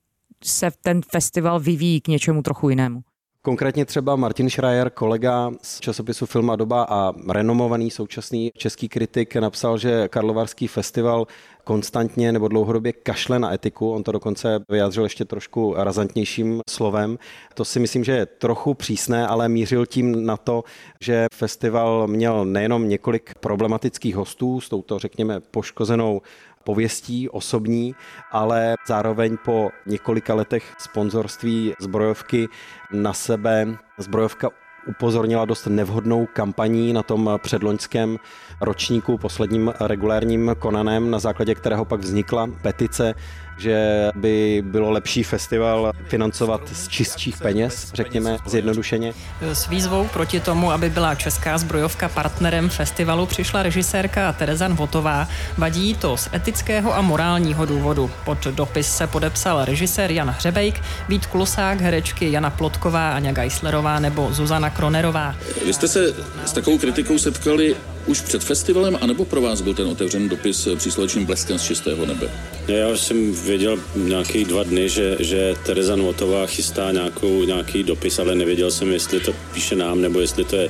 se 0.44 0.71
ten 0.83 1.00
festival 1.11 1.61
vyvíjí 1.61 2.00
k 2.00 2.09
něčemu 2.09 2.42
trochu 2.42 2.68
jinému? 2.68 3.00
Konkrétně 3.45 3.85
třeba 3.85 4.17
Martin 4.17 4.51
Schreier, 4.51 4.91
kolega 4.91 5.51
z 5.63 5.81
časopisu 5.81 6.27
Film 6.27 6.51
a 6.51 6.57
doba 6.57 6.83
a 6.89 7.13
renomovaný 7.33 7.91
současný 7.91 8.53
český 8.57 8.89
kritik, 8.89 9.37
napsal, 9.37 9.79
že 9.79 10.09
Karlovarský 10.09 10.69
festival 10.69 11.27
konstantně 11.64 12.33
nebo 12.33 12.49
dlouhodobě 12.49 12.92
kašle 12.92 13.38
na 13.38 13.54
etiku. 13.54 13.92
On 13.92 14.02
to 14.02 14.12
dokonce 14.12 14.61
vyjádřil 14.68 15.02
ještě 15.04 15.25
trošku 15.25 15.75
razantnějším 15.76 16.61
slovem. 16.71 17.18
To 17.54 17.64
si 17.64 17.80
myslím, 17.80 18.04
že 18.04 18.12
je 18.12 18.26
trochu 18.26 18.75
přísné, 18.75 19.26
ale 19.26 19.49
mířil 19.49 19.87
tím 19.87 20.26
na 20.26 20.37
to, 20.37 20.64
že 21.00 21.26
festival 21.35 22.06
měl 22.06 22.44
nejenom 22.44 22.88
několik 22.88 23.35
problematických 23.40 24.16
hostů 24.16 24.61
s 24.61 24.68
touto, 24.68 24.99
řekněme, 24.99 25.40
poškozenou 25.40 26.23
pověstí 26.64 27.28
osobní, 27.28 27.94
ale 28.33 28.75
zároveň 28.87 29.37
po 29.44 29.71
několika 29.87 30.35
letech 30.35 30.75
sponzorství 30.78 31.73
zbrojovky 31.80 32.49
na 32.92 33.12
sebe 33.12 33.76
zbrojovka 33.99 34.50
upozornila 34.87 35.45
dost 35.45 35.67
nevhodnou 35.67 36.26
kampaní 36.33 36.93
na 36.93 37.03
tom 37.03 37.31
předloňském 37.43 38.19
ročníku, 38.61 39.19
posledním 39.19 39.73
regulérním 39.81 40.57
konanem, 40.59 41.11
na 41.11 41.19
základě 41.19 41.55
kterého 41.55 41.85
pak 41.85 42.00
vznikla 42.00 42.50
petice 42.62 43.14
že 43.58 44.08
by 44.14 44.62
bylo 44.66 44.90
lepší 44.90 45.23
festival 45.23 45.92
financovat 46.08 46.61
z 46.73 46.88
čistších 46.88 47.37
peněz, 47.38 47.90
řekněme 47.94 48.37
zjednodušeně. 48.46 49.12
S 49.42 49.68
výzvou 49.68 50.08
proti 50.12 50.40
tomu, 50.40 50.73
aby 50.73 50.90
byla 50.90 51.14
česká 51.14 51.58
zbrojovka 51.58 52.08
partnerem 52.08 52.68
festivalu, 52.68 53.26
přišla 53.26 53.62
režisérka 53.62 54.32
Tereza 54.32 54.68
Votová. 54.68 55.28
Vadí 55.58 55.94
to 55.94 56.16
z 56.16 56.28
etického 56.34 56.96
a 56.96 57.00
morálního 57.00 57.66
důvodu. 57.66 58.11
Pod 58.25 58.44
dopis 58.44 58.96
se 58.96 59.06
podepsal 59.06 59.64
režisér 59.64 60.11
Jan 60.11 60.30
Hřebejk, 60.30 60.80
Vít 61.08 61.26
Klusák, 61.26 61.80
herečky 61.80 62.32
Jana 62.32 62.50
Plotková, 62.50 63.12
Aňa 63.12 63.32
Geislerová 63.32 64.00
nebo 64.00 64.32
Zuzana 64.32 64.70
Kronerová. 64.70 65.34
Vy 65.66 65.73
jste 65.73 65.88
se 65.88 66.14
s 66.44 66.52
takovou 66.52 66.78
kritikou 66.78 67.18
setkali 67.18 67.76
už 68.06 68.20
před 68.20 68.44
festivalem, 68.44 68.99
anebo 69.00 69.25
pro 69.25 69.40
vás 69.40 69.61
byl 69.61 69.75
ten 69.75 69.87
otevřený 69.87 70.28
dopis 70.28 70.68
příslovečným 70.76 71.26
bleskem 71.26 71.58
z 71.58 71.62
čistého 71.62 72.06
nebe? 72.06 72.30
Já 72.68 72.88
už 72.88 73.00
jsem 73.00 73.32
věděl 73.32 73.78
nějaký 73.96 74.44
dva 74.44 74.62
dny, 74.62 74.88
že, 74.88 75.16
že 75.20 75.54
Tereza 75.66 75.96
Notová 75.96 76.46
chystá 76.46 76.92
nějakou, 76.92 77.44
nějaký 77.44 77.82
dopis, 77.82 78.18
ale 78.18 78.34
nevěděl 78.34 78.70
jsem, 78.70 78.92
jestli 78.92 79.20
to 79.20 79.32
píše 79.54 79.76
nám, 79.76 80.00
nebo 80.00 80.20
jestli 80.20 80.44
to 80.44 80.56
je 80.56 80.68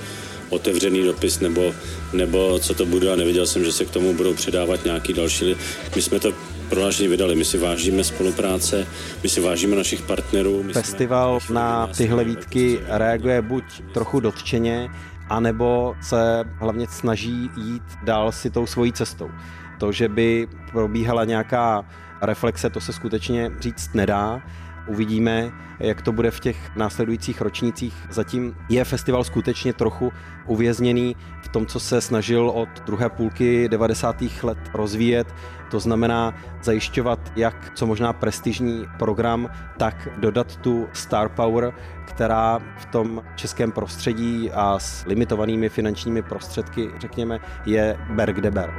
otevřený 0.49 1.03
dopis, 1.03 1.41
nebo, 1.41 1.75
nebo 2.13 2.59
co 2.59 2.75
to 2.75 2.87
bude 2.87 3.13
a 3.13 3.17
nevěděl 3.17 3.47
jsem, 3.47 3.65
že 3.65 3.73
se 3.73 3.85
k 3.85 3.91
tomu 3.91 4.15
budou 4.15 4.35
předávat 4.35 4.85
nějaký 4.85 5.13
další. 5.13 5.57
My 5.97 6.03
jsme 6.03 6.21
to 6.21 6.33
prohlášení 6.69 7.09
vydali. 7.09 7.35
My 7.35 7.45
si 7.45 7.59
vážíme 7.59 8.05
spolupráce, 8.05 8.87
my 9.23 9.29
si 9.29 9.41
vážíme 9.41 9.77
našich 9.77 10.03
partnerů. 10.03 10.65
Festival 10.73 11.39
na 11.51 11.87
tyhle 11.97 12.25
výtky 12.25 12.81
reaguje 12.89 13.43
buď 13.43 13.65
trochu 13.95 14.21
dotčeně, 14.21 14.89
anebo 15.29 15.97
se 16.01 16.45
hlavně 16.59 16.87
snaží 16.87 17.51
jít 17.57 17.83
dál 18.05 18.33
si 18.33 18.51
tou 18.51 18.67
svojí 18.67 18.93
cestou. 18.93 19.31
To, 19.79 19.93
že 19.93 20.09
by 20.09 20.49
probíhala 20.73 21.25
nějaká 21.25 21.85
reflexe, 22.23 22.71
to 22.71 22.81
se 22.81 22.93
skutečně 22.93 23.51
říct 23.61 23.95
nedá. 23.95 24.43
Uvidíme, 24.87 25.51
jak 25.79 26.03
to 26.03 26.13
bude 26.13 26.31
v 26.31 26.41
těch 26.41 26.77
následujících 26.77 27.41
ročnících. 27.41 27.95
Zatím 28.11 28.57
je 28.69 28.85
festival 28.85 29.25
skutečně 29.25 29.73
trochu 29.73 30.13
uvězněný 30.47 31.17
tom, 31.55 31.67
co 31.67 31.81
se 31.81 32.01
snažil 32.01 32.51
od 32.51 32.69
druhé 32.87 33.09
půlky 33.09 33.69
90. 33.69 34.17
let 34.43 34.59
rozvíjet. 34.75 35.35
To 35.71 35.81
znamená 35.81 36.35
zajišťovat 36.63 37.33
jak 37.37 37.73
co 37.75 37.87
možná 37.87 38.13
prestižní 38.13 38.87
program, 38.99 39.51
tak 39.79 40.09
dodat 40.17 40.57
tu 40.57 40.89
star 40.93 41.29
power, 41.29 41.73
která 42.05 42.59
v 42.79 42.85
tom 42.87 43.23
českém 43.37 43.73
prostředí 43.73 44.51
a 44.51 44.79
s 44.79 45.05
limitovanými 45.07 45.69
finančními 45.69 46.23
prostředky, 46.23 46.91
řekněme, 46.99 47.41
je 47.67 47.99
ber 48.11 48.33
kde 48.33 48.51
ber. 48.51 48.75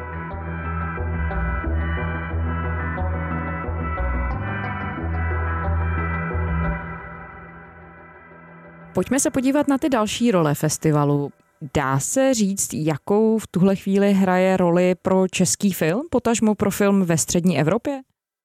Pojďme 8.94 9.20
se 9.20 9.32
podívat 9.32 9.68
na 9.68 9.78
ty 9.78 9.90
další 9.90 10.32
role 10.32 10.56
festivalu. 10.56 11.32
Dá 11.74 12.00
se 12.00 12.34
říct, 12.34 12.74
jakou 12.74 13.38
v 13.38 13.48
tuhle 13.48 13.76
chvíli 13.76 14.14
hraje 14.14 14.58
roli 14.58 14.96
pro 14.96 15.28
český 15.28 15.74
film, 15.74 16.08
potažmo 16.12 16.56
pro 16.56 16.72
film 16.72 17.04
ve 17.04 17.18
střední 17.18 17.60
Evropě? 17.60 18.02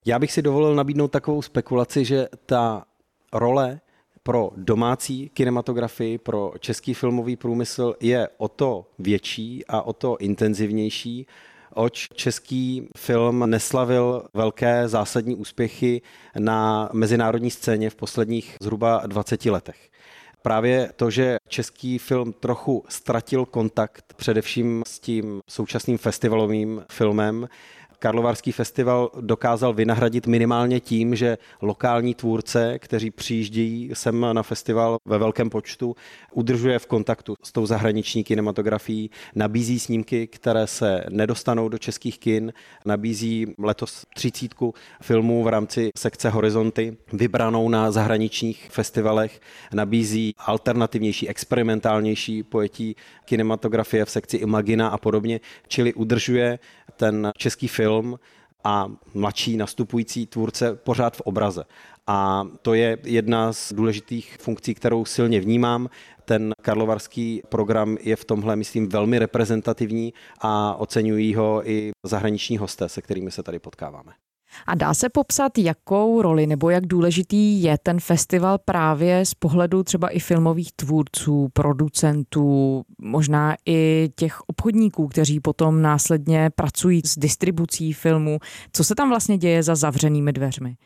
Já 0.06 0.18
bych 0.18 0.32
si 0.32 0.42
dovolil 0.42 0.74
nabídnout 0.74 1.08
takovou 1.08 1.42
spekulaci, 1.42 2.04
že 2.04 2.28
ta 2.46 2.84
role 3.32 3.80
pro 4.22 4.50
domácí 4.56 5.28
kinematografii, 5.28 6.18
pro 6.18 6.52
český 6.58 6.94
filmový 6.94 7.36
průmysl 7.36 7.94
je 8.00 8.28
o 8.38 8.48
to 8.48 8.86
větší 8.98 9.66
a 9.66 9.82
o 9.82 9.92
to 9.92 10.16
intenzivnější, 10.16 11.26
oč 11.74 12.08
český 12.14 12.88
film 12.96 13.50
neslavil 13.50 14.24
velké 14.34 14.88
zásadní 14.88 15.36
úspěchy 15.36 16.02
na 16.38 16.90
mezinárodní 16.92 17.50
scéně 17.50 17.90
v 17.90 17.94
posledních 17.94 18.56
zhruba 18.62 19.02
20 19.06 19.44
letech 19.44 19.90
právě 20.42 20.90
to, 20.96 21.10
že 21.10 21.36
český 21.48 21.98
film 21.98 22.32
trochu 22.32 22.84
ztratil 22.88 23.46
kontakt 23.46 24.04
především 24.16 24.82
s 24.86 24.98
tím 24.98 25.40
současným 25.48 25.98
festivalovým 25.98 26.84
filmem, 26.92 27.48
Karlovarský 28.02 28.52
festival 28.52 29.10
dokázal 29.20 29.74
vynahradit 29.74 30.26
minimálně 30.26 30.80
tím, 30.80 31.16
že 31.16 31.38
lokální 31.62 32.14
tvůrce, 32.14 32.78
kteří 32.78 33.10
přijíždějí 33.10 33.90
sem 33.92 34.26
na 34.32 34.42
festival 34.42 34.98
ve 35.04 35.18
velkém 35.18 35.50
počtu, 35.50 35.96
udržuje 36.32 36.78
v 36.78 36.86
kontaktu 36.86 37.34
s 37.42 37.52
tou 37.52 37.66
zahraniční 37.66 38.24
kinematografií, 38.24 39.10
nabízí 39.34 39.80
snímky, 39.80 40.26
které 40.26 40.66
se 40.66 41.04
nedostanou 41.10 41.68
do 41.68 41.78
českých 41.78 42.18
kin, 42.18 42.52
nabízí 42.84 43.46
letos 43.58 44.04
třicítku 44.14 44.74
filmů 45.02 45.44
v 45.44 45.48
rámci 45.48 45.90
sekce 45.96 46.30
Horizonty, 46.30 46.96
vybranou 47.12 47.68
na 47.68 47.90
zahraničních 47.90 48.68
festivalech, 48.70 49.40
nabízí 49.72 50.34
alternativnější, 50.38 51.28
experimentálnější 51.28 52.42
pojetí 52.42 52.96
kinematografie 53.24 54.04
v 54.04 54.10
sekci 54.10 54.36
Imagina 54.36 54.88
a 54.88 54.98
podobně, 54.98 55.40
čili 55.68 55.94
udržuje 55.94 56.58
ten 56.96 57.32
český 57.36 57.68
film 57.68 57.89
a 58.64 58.90
mladší 59.14 59.56
nastupující 59.56 60.26
tvůrce 60.26 60.74
pořád 60.74 61.16
v 61.16 61.20
obraze. 61.20 61.64
A 62.06 62.46
to 62.62 62.74
je 62.74 62.98
jedna 63.04 63.52
z 63.52 63.72
důležitých 63.72 64.36
funkcí, 64.40 64.74
kterou 64.74 65.04
silně 65.04 65.40
vnímám. 65.40 65.90
Ten 66.24 66.52
karlovarský 66.62 67.42
program 67.48 67.96
je 68.00 68.16
v 68.16 68.24
tomhle, 68.24 68.56
myslím, 68.56 68.88
velmi 68.88 69.18
reprezentativní 69.18 70.14
a 70.40 70.74
oceňují 70.74 71.34
ho 71.34 71.70
i 71.70 71.90
zahraniční 72.06 72.58
hosté, 72.58 72.88
se 72.88 73.02
kterými 73.02 73.30
se 73.30 73.42
tady 73.42 73.58
potkáváme. 73.58 74.12
A 74.66 74.74
dá 74.74 74.94
se 74.94 75.08
popsat, 75.08 75.58
jakou 75.58 76.22
roli 76.22 76.46
nebo 76.46 76.70
jak 76.70 76.86
důležitý 76.86 77.62
je 77.62 77.78
ten 77.82 78.00
festival 78.00 78.58
právě 78.64 79.24
z 79.24 79.34
pohledu 79.34 79.82
třeba 79.82 80.08
i 80.08 80.18
filmových 80.18 80.72
tvůrců, 80.72 81.48
producentů, 81.52 82.82
možná 82.98 83.56
i 83.66 84.10
těch 84.16 84.40
obchodníků, 84.46 85.08
kteří 85.08 85.40
potom 85.40 85.82
následně 85.82 86.50
pracují 86.54 87.02
s 87.06 87.18
distribucí 87.18 87.92
filmu. 87.92 88.38
Co 88.72 88.84
se 88.84 88.94
tam 88.94 89.08
vlastně 89.08 89.38
děje 89.38 89.62
za 89.62 89.74
zavřenými 89.74 90.32
dveřmi? 90.32 90.76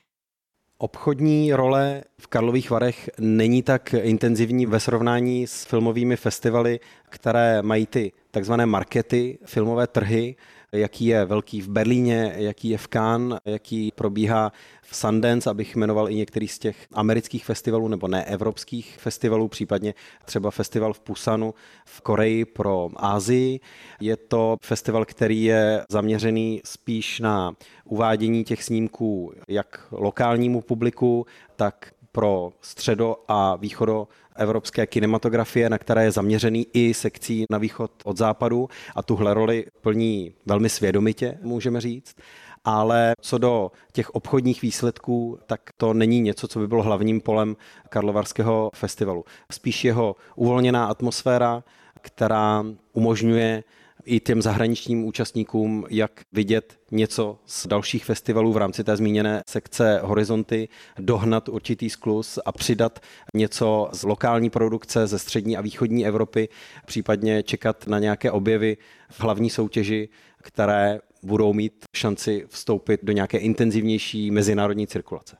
Obchodní 0.78 1.52
role 1.52 2.02
v 2.20 2.26
Karlových 2.26 2.70
Varech 2.70 3.10
není 3.18 3.62
tak 3.62 3.94
intenzivní 3.94 4.66
ve 4.66 4.80
srovnání 4.80 5.46
s 5.46 5.64
filmovými 5.64 6.16
festivaly, 6.16 6.80
které 7.08 7.62
mají 7.62 7.86
ty 7.86 8.12
takzvané 8.30 8.66
markety, 8.66 9.38
filmové 9.44 9.86
trhy, 9.86 10.36
jaký 10.74 11.06
je 11.06 11.24
velký 11.24 11.60
v 11.60 11.68
Berlíně, 11.68 12.32
jaký 12.36 12.68
je 12.68 12.78
v 12.78 12.88
Cannes, 12.88 13.38
jaký 13.44 13.92
probíhá 13.94 14.52
v 14.82 14.96
Sundance, 14.96 15.50
abych 15.50 15.76
jmenoval 15.76 16.10
i 16.10 16.14
některý 16.14 16.48
z 16.48 16.58
těch 16.58 16.86
amerických 16.92 17.44
festivalů 17.44 17.88
nebo 17.88 18.08
ne 18.08 18.24
evropských 18.24 18.96
festivalů, 18.98 19.48
případně 19.48 19.94
třeba 20.24 20.50
festival 20.50 20.92
v 20.92 21.00
Pusanu 21.00 21.54
v 21.84 22.00
Koreji 22.00 22.44
pro 22.44 22.90
Ázii. 22.96 23.60
Je 24.00 24.16
to 24.16 24.56
festival, 24.62 25.04
který 25.04 25.44
je 25.44 25.84
zaměřený 25.90 26.60
spíš 26.64 27.20
na 27.20 27.54
uvádění 27.84 28.44
těch 28.44 28.62
snímků 28.62 29.32
jak 29.48 29.86
lokálnímu 29.90 30.60
publiku, 30.60 31.26
tak 31.56 31.94
pro 32.12 32.52
středo 32.60 33.16
a 33.28 33.56
východo 33.56 34.08
evropské 34.38 34.86
kinematografie, 34.86 35.70
na 35.70 35.78
které 35.78 36.04
je 36.04 36.10
zaměřený 36.10 36.66
i 36.72 36.94
sekcí 36.94 37.44
na 37.50 37.58
východ 37.58 37.90
od 38.04 38.16
západu 38.16 38.68
a 38.96 39.02
tuhle 39.02 39.34
roli 39.34 39.66
plní 39.80 40.34
velmi 40.46 40.68
svědomitě, 40.68 41.38
můžeme 41.42 41.80
říct. 41.80 42.16
Ale 42.64 43.14
co 43.20 43.38
do 43.38 43.72
těch 43.92 44.10
obchodních 44.10 44.62
výsledků, 44.62 45.38
tak 45.46 45.60
to 45.76 45.94
není 45.94 46.20
něco, 46.20 46.48
co 46.48 46.58
by 46.58 46.68
bylo 46.68 46.82
hlavním 46.82 47.20
polem 47.20 47.56
Karlovarského 47.88 48.70
festivalu. 48.74 49.24
Spíš 49.52 49.84
jeho 49.84 50.16
uvolněná 50.36 50.86
atmosféra, 50.86 51.64
která 52.00 52.64
umožňuje 52.92 53.64
i 54.04 54.20
těm 54.20 54.42
zahraničním 54.42 55.04
účastníkům, 55.04 55.86
jak 55.90 56.20
vidět 56.32 56.78
něco 56.90 57.38
z 57.46 57.66
dalších 57.66 58.04
festivalů 58.04 58.52
v 58.52 58.56
rámci 58.56 58.84
té 58.84 58.96
zmíněné 58.96 59.42
sekce 59.48 60.00
Horizonty, 60.02 60.68
dohnat 60.98 61.48
určitý 61.48 61.90
sklus 61.90 62.38
a 62.44 62.52
přidat 62.52 62.98
něco 63.34 63.88
z 63.92 64.02
lokální 64.02 64.50
produkce 64.50 65.06
ze 65.06 65.18
střední 65.18 65.56
a 65.56 65.60
východní 65.60 66.06
Evropy, 66.06 66.48
případně 66.86 67.42
čekat 67.42 67.86
na 67.86 67.98
nějaké 67.98 68.30
objevy 68.30 68.76
v 69.10 69.20
hlavní 69.20 69.50
soutěži, 69.50 70.08
které 70.42 70.98
budou 71.22 71.52
mít 71.52 71.84
šanci 71.96 72.44
vstoupit 72.48 73.00
do 73.02 73.12
nějaké 73.12 73.38
intenzivnější 73.38 74.30
mezinárodní 74.30 74.86
cirkulace. 74.86 75.36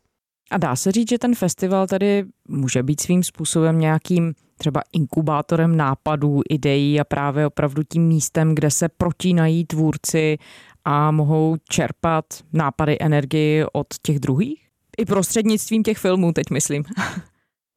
A 0.50 0.58
dá 0.58 0.76
se 0.76 0.92
říct, 0.92 1.10
že 1.10 1.18
ten 1.18 1.34
festival 1.34 1.86
tady 1.86 2.24
může 2.48 2.82
být 2.82 3.00
svým 3.00 3.22
způsobem 3.22 3.78
nějakým 3.78 4.34
třeba 4.58 4.82
inkubátorem 4.92 5.76
nápadů, 5.76 6.40
ideí 6.50 7.00
a 7.00 7.04
právě 7.04 7.46
opravdu 7.46 7.82
tím 7.92 8.02
místem, 8.02 8.54
kde 8.54 8.70
se 8.70 8.88
protínají 8.88 9.64
tvůrci 9.64 10.38
a 10.84 11.10
mohou 11.10 11.56
čerpat 11.68 12.24
nápady, 12.52 12.96
energii 13.00 13.64
od 13.72 13.86
těch 14.02 14.18
druhých? 14.18 14.68
I 14.98 15.04
prostřednictvím 15.04 15.82
těch 15.82 15.98
filmů, 15.98 16.32
teď 16.32 16.50
myslím. 16.50 16.84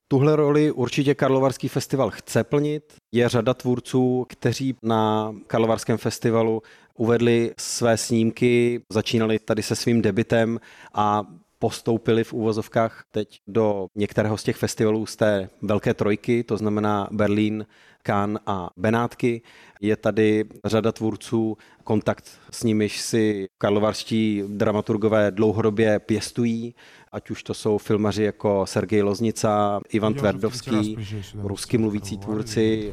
Tuhle 0.08 0.36
roli 0.36 0.72
určitě 0.72 1.16
Karlovarský 1.16 1.68
festival 1.68 2.10
chce 2.10 2.44
plnit. 2.44 2.94
Je 3.12 3.30
řada 3.30 3.54
tvůrců, 3.54 4.26
kteří 4.30 4.76
na 4.84 5.34
Karlovarském 5.48 5.98
festivalu 5.98 6.62
uvedli 6.98 7.54
své 7.60 7.98
snímky, 7.98 8.82
začínali 8.92 9.40
tady 9.40 9.63
se 9.63 9.76
svým 9.76 10.02
debitem 10.02 10.60
a 10.94 11.24
postoupili 11.60 12.24
v 12.24 12.34
úvozovkách 12.34 13.04
teď 13.12 13.39
do 13.48 13.88
některého 13.96 14.38
z 14.38 14.43
těch 14.43 14.56
festivalů 14.56 15.06
z 15.06 15.15
té 15.15 15.50
velké 15.62 15.93
trojky, 15.93 16.43
to 16.43 16.58
znamená 16.58 17.08
Berlín, 17.12 17.65
Cannes 18.08 18.41
a 18.46 18.70
Benátky. 18.78 19.41
Je 19.82 19.96
tady 19.96 20.46
řada 20.65 20.91
tvůrců, 20.91 21.58
kontakt 21.84 22.39
s 22.52 22.63
nimiž 22.63 23.02
si 23.02 23.48
karlovarští 23.58 24.43
dramaturgové 24.48 25.32
dlouhodobě 25.32 26.00
pěstují 26.00 26.76
ať 27.12 27.30
už 27.30 27.43
to 27.43 27.54
jsou 27.54 27.78
filmaři 27.78 28.24
jako 28.24 28.65
Sergej 28.65 29.02
Loznica, 29.02 29.80
Ivan 29.89 30.13
Tverdovský, 30.13 30.98
rusky 31.34 31.78
mluvící 31.78 32.17
tvůrci. 32.17 32.91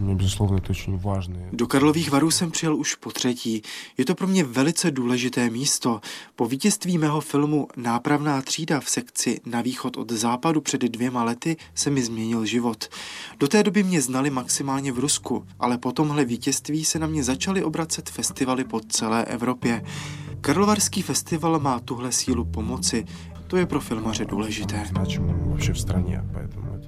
Do 1.52 1.66
Karlových 1.66 2.10
varů 2.10 2.30
jsem 2.30 2.50
přijel 2.50 2.76
už 2.76 2.94
po 2.94 3.10
třetí. 3.10 3.62
Je 3.98 4.04
to 4.04 4.14
pro 4.14 4.26
mě 4.26 4.44
velice 4.44 4.90
důležité 4.90 5.50
místo. 5.50 6.00
Po 6.36 6.46
vítězství 6.46 6.98
mého 6.98 7.20
filmu 7.20 7.68
Nápravná 7.76 8.42
třída 8.42 8.80
v 8.80 8.88
sekci 8.88 9.40
Na 9.46 9.60
východ 9.60 9.96
od 9.96 10.12
západu 10.12 10.60
před 10.60 10.80
dvěma 10.80 11.24
lety 11.24 11.56
se 11.74 11.90
mi 11.90 12.02
změnil 12.02 12.44
život. 12.44 12.88
Do 13.38 13.48
té 13.48 13.62
doby 13.62 13.82
mě 13.82 14.00
znali 14.00 14.30
maximálně 14.30 14.92
v 14.92 14.98
Rusku, 15.04 15.44
ale 15.60 15.78
po 15.78 15.92
tomhle 15.92 16.24
vítězství 16.24 16.84
se 16.84 16.98
na 16.98 17.06
mě 17.06 17.24
začaly 17.24 17.64
obracet 17.64 18.10
festivaly 18.10 18.64
po 18.64 18.80
celé 18.80 19.24
Evropě. 19.24 19.82
Karlovarský 20.40 21.02
festival 21.02 21.60
má 21.60 21.80
tuhle 21.80 22.12
sílu 22.12 22.44
pomoci. 22.44 23.04
To 23.46 23.56
je 23.56 23.66
pro 23.66 23.80
filmaře 23.80 24.24
důležité. 24.24 24.84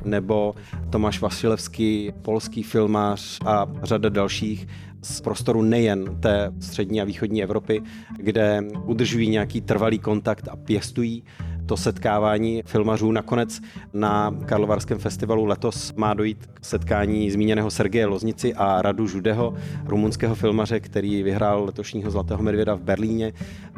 Nebo 0.05 0.55
Tomáš 0.91 1.21
Vasilevský, 1.21 2.13
polský 2.23 2.63
filmář 2.63 3.39
a 3.47 3.67
řada 3.83 4.09
dalších 4.09 4.67
z 5.03 5.21
prostoru 5.21 5.63
nejen 5.63 6.21
té 6.21 6.53
střední 6.61 7.01
a 7.01 7.05
východní 7.05 7.43
Evropy, 7.43 7.83
kde 8.17 8.61
udržují 8.85 9.29
nějaký 9.29 9.61
trvalý 9.61 9.99
kontakt 9.99 10.49
a 10.49 10.57
pěstují 10.57 11.25
to 11.67 11.77
setkávání 11.77 12.63
filmařů. 12.67 13.13
Nakonec 13.13 13.61
na 13.93 14.35
Karlovarském 14.45 14.99
festivalu 14.99 15.45
letos 15.45 15.93
má 15.93 16.15
dojít 16.15 16.47
k 16.55 16.65
setkání 16.65 17.31
zmíněného 17.31 17.71
Sergeje 17.71 18.07
Loznici 18.07 18.55
a 18.55 18.83
Radu 18.83 19.07
Žudeho, 19.07 19.55
rumunského 19.85 20.35
filmaře, 20.35 20.81
který 20.81 21.23
vyhrál 21.23 21.65
letošního 21.65 22.11
Zlatého 22.11 22.43
medvěda 22.43 22.75
v 22.75 22.83
Berlíně 22.83 23.33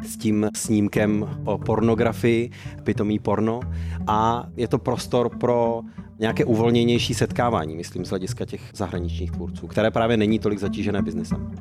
s 0.05 0.17
tím 0.17 0.49
snímkem 0.55 1.29
o 1.45 1.57
pornografii, 1.57 2.49
pitomý 2.83 3.19
porno. 3.19 3.59
A 4.07 4.47
je 4.57 4.67
to 4.67 4.77
prostor 4.77 5.37
pro 5.37 5.81
nějaké 6.19 6.45
uvolněnější 6.45 7.13
setkávání, 7.13 7.75
myslím, 7.75 8.05
z 8.05 8.09
hlediska 8.09 8.45
těch 8.45 8.61
zahraničních 8.73 9.31
tvůrců, 9.31 9.67
které 9.67 9.91
právě 9.91 10.17
není 10.17 10.39
tolik 10.39 10.59
zatížené 10.59 11.01
biznesem. 11.01 11.51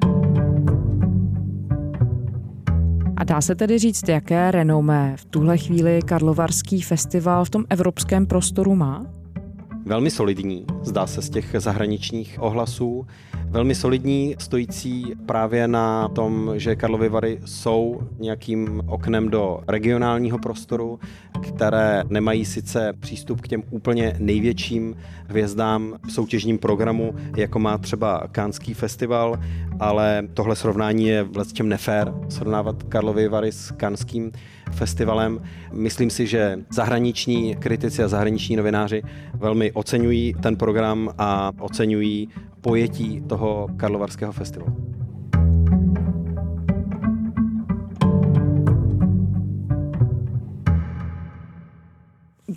Dá 3.29 3.41
se 3.41 3.55
tedy 3.55 3.79
říct, 3.79 4.09
jaké 4.09 4.51
renomé 4.51 5.17
v 5.17 5.25
tuhle 5.25 5.59
chvíli 5.59 6.01
Karlovarský 6.03 6.83
festival 6.83 7.45
v 7.45 7.51
tom 7.51 7.65
evropském 7.71 8.27
prostoru 8.27 8.75
má? 8.75 9.18
Velmi 9.87 10.11
solidní, 10.11 10.65
zdá 10.83 11.07
se 11.07 11.23
z 11.23 11.31
těch 11.31 11.55
zahraničních 11.59 12.37
ohlasů. 12.41 13.07
Velmi 13.51 13.75
solidní, 13.75 14.35
stojící 14.39 15.13
právě 15.27 15.69
na 15.69 16.09
tom, 16.09 16.53
že 16.57 16.77
Karlovy 16.77 17.09
Vary 17.09 17.41
jsou 17.45 18.01
nějakým 18.19 18.83
oknem 18.87 19.29
do 19.29 19.61
regionálního 19.69 20.39
prostoru, 20.39 21.01
které 21.49 22.05
nemají 22.09 22.45
sice 22.45 22.93
přístup 23.01 23.41
k 23.41 23.49
těm 23.49 23.63
úplně 23.71 24.17
největším 24.19 24.97
hvězdám 25.27 25.95
v 26.07 26.13
soutěžním 26.13 26.59
programu, 26.59 27.15
jako 27.37 27.59
má 27.59 27.79
třeba 27.79 28.29
Kánský 28.33 28.75
festival, 28.75 29.39
ale 29.81 30.23
tohle 30.35 30.57
srovnání 30.57 31.07
je 31.07 31.23
vlastně 31.23 31.65
nefér 31.65 32.15
srovnávat 32.29 32.83
Karlovy 32.83 33.29
Vary 33.29 33.53
s 33.53 33.73
Kánským 33.77 34.33
festivalem. 34.73 35.41
Myslím 35.73 36.11
si, 36.11 36.27
že 36.27 36.59
zahraniční 36.71 37.57
kritici 37.57 38.03
a 38.03 38.09
zahraniční 38.09 38.57
novináři 38.57 39.03
velmi 39.35 39.73
oceňují 39.73 40.35
ten 40.43 40.57
program 40.57 41.11
a 41.19 41.53
oceňují 41.59 42.29
pojetí 42.61 43.21
toho 43.21 43.69
Karlovarského 43.77 44.33
festivalu. 44.33 44.98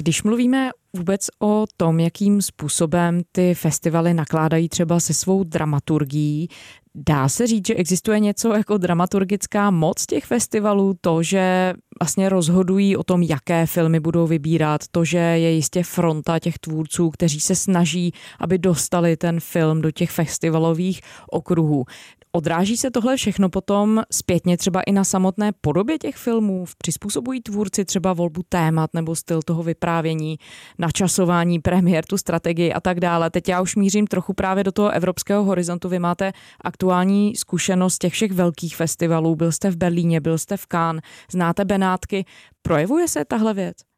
Když 0.02 0.24
mluvíme 0.24 0.70
vůbec 0.98 1.28
o 1.40 1.66
tom, 1.78 2.00
jakým 2.00 2.42
způsobem 2.42 3.22
ty 3.32 3.54
festivaly 3.56 4.14
nakládají 4.14 4.70
třeba 4.70 5.00
se 5.00 5.14
svou 5.14 5.44
dramaturgií, 5.44 6.48
dá 6.96 7.30
se 7.30 7.48
říct, 7.48 7.68
že 7.68 7.76
existuje 7.76 8.20
něco 8.20 8.54
jako 8.54 8.78
dramaturgická 8.78 9.72
moc 9.72 10.06
těch 10.06 10.26
festivalů, 10.26 10.96
to, 11.02 11.24
že 11.24 11.74
vlastně 12.02 12.30
rozhodují 12.30 12.98
o 12.98 13.04
tom, 13.04 13.22
jaké 13.22 13.66
filmy 13.66 14.00
budou 14.00 14.28
vybírat, 14.28 14.82
to, 14.92 15.06
že 15.06 15.18
je 15.18 15.52
jistě 15.52 15.84
fronta 15.84 16.40
těch 16.40 16.60
tvůrců, 16.60 17.10
kteří 17.10 17.40
se 17.40 17.56
snaží, 17.56 18.14
aby 18.40 18.58
dostali 18.58 19.18
ten 19.18 19.40
film 19.40 19.82
do 19.82 19.92
těch 19.92 20.12
festivalových 20.12 21.02
okruhů. 21.32 21.86
Odráží 22.34 22.78
se 22.78 22.92
tohle 22.92 23.16
všechno 23.16 23.50
potom 23.50 24.02
zpětně 24.12 24.58
třeba 24.58 24.82
i 24.82 24.92
na 24.92 25.04
samotné 25.04 25.52
podobě 25.62 25.98
těch 25.98 26.16
filmů? 26.16 26.66
Přizpůsobují 26.78 27.42
tvůrci 27.42 27.86
třeba 27.86 28.14
volbu 28.14 28.42
témat 28.50 28.90
nebo 28.94 29.16
styl 29.16 29.42
toho 29.42 29.64
vyprávění, 29.64 30.38
načasování 30.80 31.60
premiér, 31.60 32.06
tu 32.06 32.18
strategii 32.18 32.74
a 32.74 32.80
tak 32.80 33.00
dále. 33.00 33.30
Teď 33.30 33.50
já 33.50 33.62
už 33.62 33.76
mířím 33.76 34.08
trochu 34.08 34.34
právě 34.34 34.64
do 34.64 34.72
toho 34.72 34.90
evropského 34.90 35.44
horizontu. 35.44 35.90
Vy 35.90 36.00
máte 36.00 36.32
aktuální 36.62 37.36
zkušenost 37.36 37.98
těch 37.98 38.14
všech 38.14 38.32
velkých 38.32 38.76
festivalů. 38.76 39.36
Byl 39.36 39.52
jste 39.52 39.72
v 39.72 39.76
Berlíně, 39.76 40.22
byl 40.22 40.38
jste 40.38 40.58
v 40.58 40.68
Cannes, 40.68 41.04
znáte 41.32 41.66
Benátky. 41.66 42.26
Projevuje 42.62 43.08
se 43.08 43.26
tahle 43.26 43.54
věc? 43.54 43.91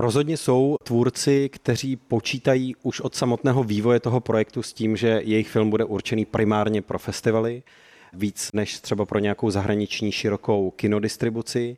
Rozhodně 0.00 0.36
jsou 0.36 0.76
tvůrci, 0.82 1.48
kteří 1.48 1.96
počítají 1.96 2.76
už 2.82 3.00
od 3.00 3.14
samotného 3.14 3.64
vývoje 3.64 4.00
toho 4.00 4.20
projektu 4.20 4.62
s 4.62 4.72
tím, 4.72 4.96
že 4.96 5.20
jejich 5.24 5.48
film 5.48 5.70
bude 5.70 5.84
určený 5.84 6.24
primárně 6.24 6.82
pro 6.82 6.98
festivaly, 6.98 7.62
víc 8.12 8.50
než 8.52 8.80
třeba 8.80 9.04
pro 9.04 9.18
nějakou 9.18 9.50
zahraniční 9.50 10.12
širokou 10.12 10.70
kinodistribuci. 10.70 11.76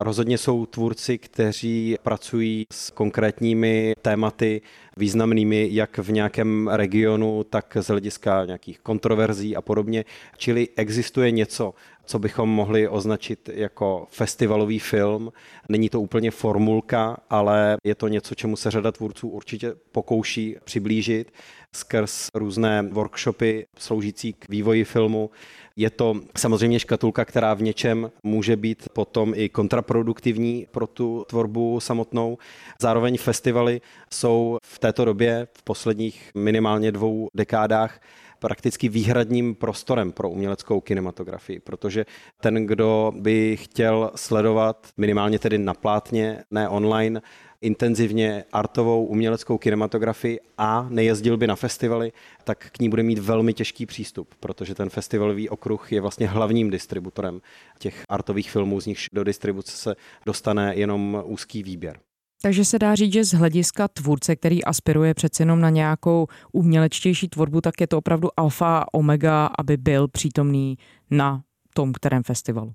Rozhodně 0.00 0.38
jsou 0.38 0.66
tvůrci, 0.66 1.18
kteří 1.18 1.96
pracují 2.02 2.66
s 2.72 2.90
konkrétními 2.90 3.94
tématy 4.02 4.62
významnými 4.96 5.68
jak 5.72 5.98
v 5.98 6.12
nějakém 6.12 6.68
regionu, 6.68 7.44
tak 7.44 7.76
z 7.80 7.86
hlediska 7.86 8.44
nějakých 8.44 8.80
kontroverzí 8.80 9.56
a 9.56 9.62
podobně. 9.62 10.04
Čili 10.36 10.68
existuje 10.76 11.30
něco, 11.30 11.74
co 12.08 12.18
bychom 12.18 12.48
mohli 12.48 12.88
označit 12.88 13.50
jako 13.52 14.06
festivalový 14.10 14.78
film. 14.78 15.32
Není 15.68 15.88
to 15.88 16.00
úplně 16.00 16.30
formulka, 16.30 17.16
ale 17.30 17.76
je 17.84 17.94
to 17.94 18.08
něco, 18.08 18.34
čemu 18.34 18.56
se 18.56 18.70
řada 18.70 18.92
tvůrců 18.92 19.28
určitě 19.28 19.74
pokouší 19.92 20.56
přiblížit 20.64 21.32
skrz 21.72 22.28
různé 22.34 22.82
workshopy 22.82 23.66
sloužící 23.78 24.32
k 24.32 24.48
vývoji 24.48 24.84
filmu. 24.84 25.30
Je 25.76 25.90
to 25.90 26.14
samozřejmě 26.36 26.80
škatulka, 26.80 27.24
která 27.24 27.54
v 27.54 27.62
něčem 27.62 28.10
může 28.22 28.56
být 28.56 28.88
potom 28.92 29.32
i 29.36 29.48
kontraproduktivní 29.48 30.66
pro 30.70 30.86
tu 30.86 31.24
tvorbu 31.28 31.80
samotnou. 31.80 32.38
Zároveň 32.80 33.18
festivaly 33.18 33.80
jsou 34.12 34.58
v 34.62 34.78
této 34.78 35.04
době, 35.04 35.48
v 35.58 35.62
posledních 35.62 36.30
minimálně 36.34 36.92
dvou 36.92 37.28
dekádách, 37.34 38.00
prakticky 38.38 38.88
výhradním 38.88 39.54
prostorem 39.54 40.12
pro 40.12 40.30
uměleckou 40.30 40.80
kinematografii, 40.80 41.60
protože 41.60 42.06
ten, 42.40 42.66
kdo 42.66 43.12
by 43.16 43.56
chtěl 43.56 44.10
sledovat 44.14 44.88
minimálně 44.96 45.38
tedy 45.38 45.58
na 45.58 45.74
plátně, 45.74 46.44
ne 46.50 46.68
online, 46.68 47.22
intenzivně 47.60 48.44
artovou 48.52 49.06
uměleckou 49.06 49.58
kinematografii 49.58 50.40
a 50.58 50.86
nejezdil 50.90 51.36
by 51.36 51.46
na 51.46 51.56
festivaly, 51.56 52.12
tak 52.44 52.70
k 52.72 52.78
ní 52.78 52.88
bude 52.88 53.02
mít 53.02 53.18
velmi 53.18 53.54
těžký 53.54 53.86
přístup, 53.86 54.34
protože 54.40 54.74
ten 54.74 54.90
festivalový 54.90 55.48
okruh 55.48 55.92
je 55.92 56.00
vlastně 56.00 56.26
hlavním 56.26 56.70
distributorem 56.70 57.40
těch 57.78 58.02
artových 58.08 58.50
filmů, 58.50 58.80
z 58.80 58.86
nichž 58.86 59.08
do 59.12 59.24
distribuce 59.24 59.72
se 59.72 59.96
dostane 60.26 60.74
jenom 60.76 61.22
úzký 61.26 61.62
výběr. 61.62 61.98
Takže 62.42 62.64
se 62.64 62.78
dá 62.78 62.94
říct, 62.94 63.12
že 63.12 63.24
z 63.24 63.32
hlediska 63.32 63.88
tvůrce, 63.88 64.36
který 64.36 64.64
aspiruje 64.64 65.14
přece 65.14 65.42
jenom 65.42 65.60
na 65.60 65.70
nějakou 65.70 66.26
umělečtější 66.52 67.28
tvorbu, 67.28 67.60
tak 67.60 67.80
je 67.80 67.86
to 67.86 67.98
opravdu 67.98 68.28
alfa 68.36 68.78
a 68.78 68.94
omega, 68.94 69.50
aby 69.58 69.76
byl 69.76 70.08
přítomný 70.08 70.78
na 71.10 71.42
tom 71.74 71.92
kterém 71.92 72.22
festivalu. 72.22 72.72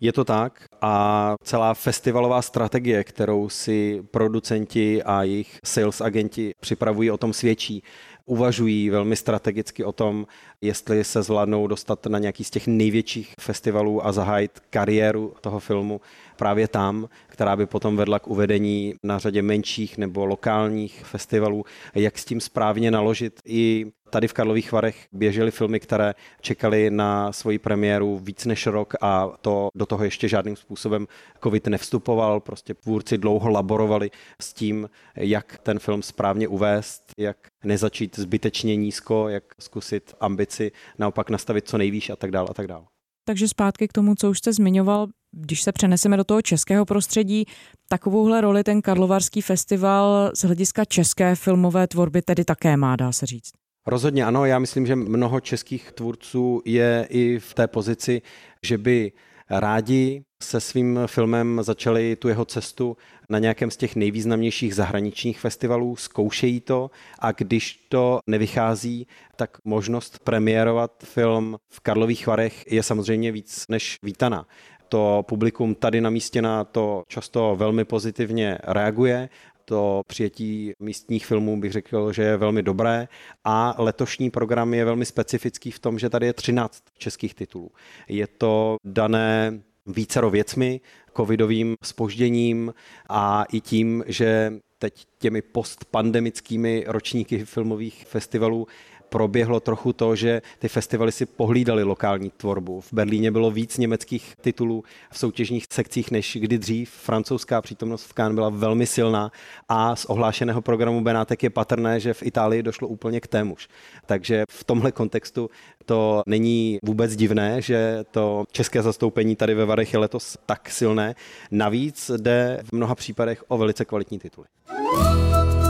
Je 0.00 0.12
to 0.12 0.24
tak 0.24 0.64
a 0.80 1.34
celá 1.42 1.74
festivalová 1.74 2.42
strategie, 2.42 3.04
kterou 3.04 3.48
si 3.48 4.02
producenti 4.10 5.02
a 5.02 5.22
jejich 5.22 5.58
sales 5.64 6.00
agenti 6.00 6.52
připravují, 6.60 7.10
o 7.10 7.16
tom 7.16 7.32
svědčí. 7.32 7.82
Uvažují 8.26 8.90
velmi 8.90 9.16
strategicky 9.16 9.84
o 9.84 9.92
tom, 9.92 10.26
jestli 10.60 11.04
se 11.04 11.22
zvládnou 11.22 11.66
dostat 11.66 12.06
na 12.06 12.18
nějaký 12.18 12.44
z 12.44 12.50
těch 12.50 12.66
největších 12.66 13.34
festivalů 13.40 14.06
a 14.06 14.12
zahájit 14.12 14.60
kariéru 14.70 15.34
toho 15.40 15.60
filmu 15.60 16.00
právě 16.36 16.68
tam, 16.68 17.08
která 17.26 17.56
by 17.56 17.66
potom 17.66 17.96
vedla 17.96 18.18
k 18.18 18.28
uvedení 18.28 18.94
na 19.02 19.18
řadě 19.18 19.42
menších 19.42 19.98
nebo 19.98 20.26
lokálních 20.26 21.04
festivalů, 21.04 21.64
jak 21.94 22.18
s 22.18 22.24
tím 22.24 22.40
správně 22.40 22.90
naložit. 22.90 23.40
I 23.46 23.86
tady 24.10 24.28
v 24.28 24.32
Karlových 24.32 24.72
Varech 24.72 25.06
běžely 25.12 25.50
filmy, 25.50 25.80
které 25.80 26.14
čekaly 26.40 26.90
na 26.90 27.32
svoji 27.32 27.58
premiéru 27.58 28.18
víc 28.18 28.44
než 28.44 28.66
rok 28.66 28.94
a 29.00 29.28
to 29.40 29.68
do 29.74 29.86
toho 29.86 30.04
ještě 30.04 30.28
žádným 30.28 30.56
způsobem 30.56 31.06
covid 31.42 31.66
nevstupoval. 31.66 32.40
Prostě 32.40 32.74
tvůrci 32.74 33.18
dlouho 33.18 33.48
laborovali 33.48 34.10
s 34.42 34.52
tím, 34.52 34.90
jak 35.16 35.58
ten 35.58 35.78
film 35.78 36.02
správně 36.02 36.48
uvést, 36.48 37.02
jak 37.18 37.36
nezačít 37.64 38.18
zbytečně 38.18 38.76
nízko, 38.76 39.28
jak 39.28 39.44
zkusit 39.60 40.14
ambici 40.20 40.72
naopak 40.98 41.30
nastavit 41.30 41.68
co 41.68 41.78
nejvýš 41.78 42.10
a 42.10 42.16
tak 42.16 42.30
dále 42.30 42.48
a 42.50 42.54
tak 42.54 42.66
dále. 42.66 42.84
Takže 43.28 43.48
zpátky 43.48 43.88
k 43.88 43.92
tomu, 43.92 44.14
co 44.14 44.30
už 44.30 44.38
jste 44.38 44.52
zmiňoval, 44.52 45.06
když 45.36 45.62
se 45.62 45.72
přeneseme 45.72 46.16
do 46.16 46.24
toho 46.24 46.42
českého 46.42 46.84
prostředí, 46.84 47.44
takovouhle 47.88 48.40
roli 48.40 48.64
ten 48.64 48.82
Karlovarský 48.82 49.42
festival 49.42 50.30
z 50.34 50.44
hlediska 50.44 50.84
české 50.84 51.34
filmové 51.34 51.86
tvorby 51.86 52.22
tedy 52.22 52.44
také 52.44 52.76
má, 52.76 52.96
dá 52.96 53.12
se 53.12 53.26
říct. 53.26 53.50
Rozhodně 53.86 54.24
ano, 54.24 54.44
já 54.44 54.58
myslím, 54.58 54.86
že 54.86 54.96
mnoho 54.96 55.40
českých 55.40 55.92
tvůrců 55.92 56.62
je 56.64 57.06
i 57.10 57.38
v 57.38 57.54
té 57.54 57.66
pozici, 57.66 58.22
že 58.62 58.78
by 58.78 59.12
rádi 59.50 60.22
se 60.42 60.60
svým 60.60 61.00
filmem 61.06 61.60
začali 61.62 62.16
tu 62.16 62.28
jeho 62.28 62.44
cestu 62.44 62.96
na 63.30 63.38
nějakém 63.38 63.70
z 63.70 63.76
těch 63.76 63.96
nejvýznamnějších 63.96 64.74
zahraničních 64.74 65.40
festivalů, 65.40 65.96
zkoušejí 65.96 66.60
to 66.60 66.90
a 67.18 67.32
když 67.32 67.86
to 67.88 68.18
nevychází, 68.26 69.06
tak 69.36 69.58
možnost 69.64 70.18
premiérovat 70.18 70.92
film 71.04 71.56
v 71.72 71.80
Karlových 71.80 72.26
Varech 72.26 72.72
je 72.72 72.82
samozřejmě 72.82 73.32
víc 73.32 73.64
než 73.68 73.98
vítaná. 74.02 74.46
To 74.88 75.24
publikum 75.28 75.74
tady 75.74 76.00
na 76.00 76.10
místě 76.10 76.42
na 76.42 76.64
to 76.64 77.02
často 77.08 77.56
velmi 77.56 77.84
pozitivně 77.84 78.58
reaguje 78.64 79.28
to 79.66 80.02
přijetí 80.06 80.72
místních 80.78 81.26
filmů 81.26 81.60
bych 81.60 81.72
řekl, 81.72 82.12
že 82.12 82.22
je 82.22 82.36
velmi 82.36 82.62
dobré 82.62 83.08
a 83.44 83.74
letošní 83.78 84.30
program 84.30 84.74
je 84.74 84.84
velmi 84.84 85.06
specifický 85.06 85.70
v 85.70 85.78
tom, 85.78 85.98
že 85.98 86.10
tady 86.10 86.26
je 86.26 86.32
13 86.32 86.82
českých 86.98 87.34
titulů. 87.34 87.70
Je 88.08 88.26
to 88.26 88.76
dané 88.84 89.60
vícero 89.86 90.30
věcmi, 90.30 90.80
covidovým 91.16 91.76
spožděním 91.82 92.74
a 93.08 93.44
i 93.52 93.60
tím, 93.60 94.04
že 94.06 94.52
teď 94.78 95.06
těmi 95.18 95.42
postpandemickými 95.42 96.84
ročníky 96.86 97.44
filmových 97.44 98.06
festivalů 98.06 98.66
proběhlo 99.08 99.60
trochu 99.60 99.92
to, 99.92 100.16
že 100.16 100.42
ty 100.58 100.68
festivaly 100.68 101.12
si 101.12 101.26
pohlídali 101.26 101.82
lokální 101.82 102.30
tvorbu. 102.36 102.80
V 102.80 102.92
Berlíně 102.92 103.30
bylo 103.30 103.50
víc 103.50 103.78
německých 103.78 104.34
titulů 104.40 104.84
v 105.10 105.18
soutěžních 105.18 105.64
sekcích 105.72 106.10
než 106.10 106.38
kdy 106.40 106.58
dřív. 106.58 106.90
Francouzská 106.90 107.62
přítomnost 107.62 108.04
v 108.04 108.14
Cannes 108.14 108.34
byla 108.34 108.48
velmi 108.48 108.86
silná 108.86 109.32
a 109.68 109.96
z 109.96 110.04
ohlášeného 110.04 110.62
programu 110.62 111.00
Benátek 111.00 111.42
je 111.42 111.50
patrné, 111.50 112.00
že 112.00 112.14
v 112.14 112.22
Itálii 112.22 112.62
došlo 112.62 112.88
úplně 112.88 113.20
k 113.20 113.26
témuž. 113.26 113.68
Takže 114.06 114.44
v 114.50 114.64
tomhle 114.64 114.92
kontextu 114.92 115.50
to 115.84 116.22
není 116.26 116.78
vůbec 116.82 117.16
divné, 117.16 117.62
že 117.62 118.04
to 118.10 118.44
české 118.52 118.82
zastoupení 118.82 119.36
tady 119.36 119.54
ve 119.54 119.64
Varech 119.64 119.92
je 119.92 119.98
letos 119.98 120.38
tak 120.46 120.70
silné. 120.70 121.14
Navíc 121.50 122.10
jde 122.16 122.60
v 122.64 122.72
mnoha 122.72 122.94
případech 122.94 123.44
o 123.48 123.58
velice 123.58 123.84
kvalitní 123.84 124.18
tituly. 124.18 124.46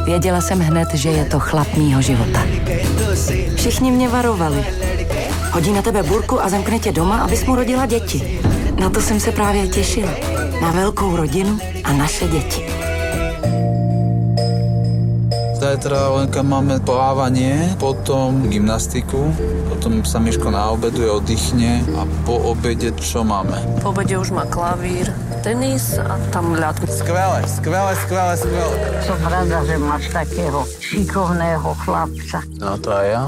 Věděla 0.07 0.41
jsem 0.41 0.61
hned, 0.61 0.89
že 0.95 1.11
je 1.11 1.25
to 1.25 1.41
chlap 1.41 1.75
mýho 1.75 2.03
života. 2.03 2.41
Všichni 3.55 3.91
mě 3.91 4.09
varovali. 4.09 4.67
Hodí 5.51 5.73
na 5.73 5.83
tebe 5.83 6.03
burku 6.03 6.43
a 6.43 6.49
zamkne 6.49 6.79
tě 6.79 6.93
doma, 6.93 7.19
abys 7.19 7.47
mu 7.47 7.55
rodila 7.55 7.87
děti. 7.87 8.41
Na 8.81 8.91
to 8.91 9.01
jsem 9.01 9.21
se 9.21 9.33
právě 9.33 9.69
těšila. 9.69 10.11
Na 10.63 10.71
velkou 10.71 11.17
rodinu 11.17 11.59
a 11.85 11.93
naše 11.93 12.29
děti. 12.29 12.67
Zajtra 15.57 16.09
Lenka 16.09 16.43
máme 16.43 16.79
plávanie, 16.79 17.75
potom 17.81 18.47
gymnastiku, 18.47 19.35
potom 19.73 20.05
sa 20.05 20.23
Miško 20.23 20.53
naobeduje, 20.53 21.11
oddychne 21.11 21.83
a 21.97 22.07
po 22.23 22.55
obede 22.55 22.93
čo 23.01 23.25
máme? 23.25 23.83
Po 23.83 23.91
obede 23.91 24.15
už 24.15 24.31
má 24.31 24.45
klavír, 24.47 25.11
tenis 25.47 25.95
a 26.03 26.19
tam 26.35 26.59
ľad. 26.59 26.75
Skvelé, 26.91 27.47
skvelé, 27.47 27.95
skvelé, 28.03 28.35
skvelé. 28.35 28.75
Som 29.07 29.19
rada, 29.31 29.63
že 29.63 29.79
máš 29.79 30.11
takého 30.11 30.67
šikovného 30.83 31.71
chlapca. 31.87 32.43
No 32.59 32.75
to 32.83 32.91
aj 32.91 33.07
ja. 33.07 33.23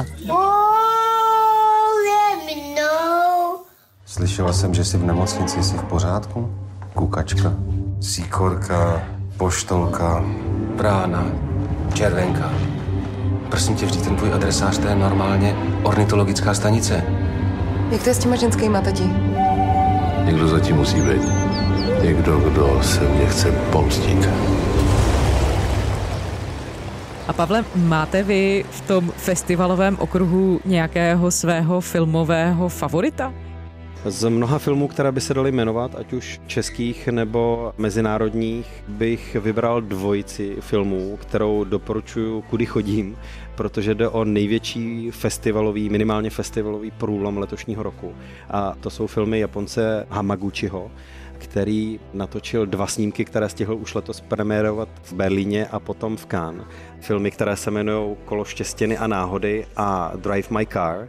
Slyšela 4.06 4.52
jsem, 4.52 4.74
že 4.74 4.84
jsi 4.84 4.96
v 4.98 5.04
nemocnici, 5.06 5.62
jsi 5.62 5.76
v 5.76 5.82
pořádku? 5.82 6.50
Kukačka, 6.94 7.52
síkorka, 8.00 9.02
poštolka, 9.36 10.24
Brána, 10.76 11.26
červenka. 11.94 12.50
Prosím 13.50 13.76
tě, 13.76 13.86
vždyť 13.86 14.04
ten 14.04 14.16
tvůj 14.16 14.32
adresář, 14.32 14.78
to 14.78 14.88
je 14.88 14.94
normálně 14.94 15.56
ornitologická 15.82 16.54
stanice. 16.54 17.02
Jak 17.90 18.02
to 18.02 18.08
je 18.08 18.14
s 18.14 18.18
těma 18.18 18.36
ženskýma, 18.36 18.80
tati? 18.80 19.06
Někdo 20.24 20.48
zatím 20.48 20.76
musí 20.76 21.00
být. 21.00 21.47
Někdo, 22.02 22.36
kdo 22.36 22.82
se 22.82 23.08
mě 23.08 23.26
chce 23.26 23.52
pomstit. 23.72 24.28
A 27.28 27.32
Pavle, 27.32 27.64
máte 27.76 28.22
vy 28.22 28.64
v 28.70 28.80
tom 28.80 29.12
festivalovém 29.16 29.96
okruhu 30.00 30.60
nějakého 30.64 31.30
svého 31.30 31.80
filmového 31.80 32.68
favorita? 32.68 33.34
Z 34.04 34.28
mnoha 34.30 34.58
filmů, 34.58 34.88
které 34.88 35.12
by 35.12 35.20
se 35.20 35.34
daly 35.34 35.52
jmenovat, 35.52 35.94
ať 35.98 36.12
už 36.12 36.40
českých 36.46 37.08
nebo 37.08 37.72
mezinárodních, 37.78 38.84
bych 38.88 39.36
vybral 39.40 39.80
dvojici 39.80 40.56
filmů, 40.60 41.18
kterou 41.20 41.64
doporučuji, 41.64 42.42
kudy 42.42 42.66
chodím, 42.66 43.16
protože 43.54 43.94
jde 43.94 44.08
o 44.08 44.24
největší 44.24 45.10
festivalový, 45.10 45.88
minimálně 45.88 46.30
festivalový 46.30 46.90
průlom 46.90 47.38
letošního 47.38 47.82
roku. 47.82 48.12
A 48.50 48.74
to 48.80 48.90
jsou 48.90 49.06
filmy 49.06 49.38
Japonce 49.38 50.06
Hamaguchiho, 50.10 50.90
který 51.48 52.00
natočil 52.14 52.66
dva 52.66 52.86
snímky, 52.86 53.24
které 53.24 53.48
stihl 53.48 53.74
už 53.74 53.94
letos 53.94 54.20
premiérovat 54.20 54.88
v 55.02 55.12
Berlíně 55.12 55.66
a 55.66 55.80
potom 55.80 56.16
v 56.16 56.26
Cannes. 56.26 56.66
Filmy, 57.00 57.30
které 57.30 57.56
se 57.56 57.70
jmenují 57.70 58.16
Kolo 58.24 58.44
štěstěny 58.44 58.98
a 58.98 59.06
náhody 59.06 59.66
a 59.76 60.12
Drive 60.16 60.48
My 60.50 60.66
Car 60.66 61.08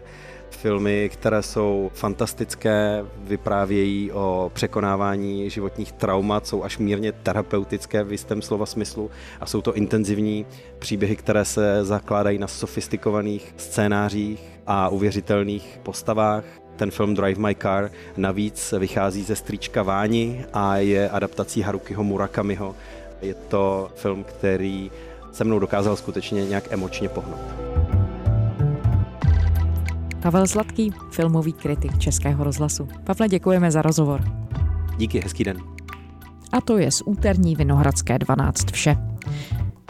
filmy, 0.59 1.09
které 1.13 1.43
jsou 1.43 1.91
fantastické, 1.93 3.05
vyprávějí 3.17 4.11
o 4.11 4.51
překonávání 4.53 5.49
životních 5.49 5.91
traumat, 5.91 6.47
jsou 6.47 6.63
až 6.63 6.77
mírně 6.77 7.11
terapeutické 7.11 8.03
v 8.03 8.11
jistém 8.11 8.41
slova 8.41 8.65
smyslu 8.65 9.11
a 9.41 9.45
jsou 9.45 9.61
to 9.61 9.73
intenzivní 9.73 10.45
příběhy, 10.79 11.15
které 11.15 11.45
se 11.45 11.85
zakládají 11.85 12.37
na 12.37 12.47
sofistikovaných 12.47 13.53
scénářích 13.57 14.59
a 14.67 14.89
uvěřitelných 14.89 15.79
postavách. 15.83 16.43
Ten 16.79 16.91
film 16.91 17.13
Drive 17.13 17.41
My 17.41 17.55
Car 17.55 17.91
navíc 18.17 18.73
vychází 18.79 19.23
ze 19.23 19.35
strýčka 19.35 19.83
Váni 19.83 20.45
a 20.53 20.75
je 20.77 21.09
adaptací 21.09 21.61
Harukiho 21.61 22.03
Murakamiho. 22.03 22.75
Je 23.21 23.33
to 23.33 23.91
film, 23.95 24.23
který 24.23 24.91
se 25.31 25.43
mnou 25.43 25.59
dokázal 25.59 25.95
skutečně 25.95 26.45
nějak 26.45 26.63
emočně 26.69 27.09
pohnout. 27.09 27.41
Pavel 30.21 30.47
Sladký, 30.47 30.93
filmový 31.11 31.53
kritik 31.53 31.97
Českého 31.97 32.43
rozhlasu. 32.43 32.87
Pavle, 33.03 33.27
děkujeme 33.27 33.71
za 33.71 33.81
rozhovor. 33.81 34.21
Díky, 34.97 35.19
hezký 35.19 35.43
den. 35.43 35.57
A 36.51 36.61
to 36.61 36.77
je 36.77 36.91
z 36.91 37.01
úterní 37.05 37.55
Vinohradské 37.55 38.19
12 38.19 38.71
vše. 38.71 38.95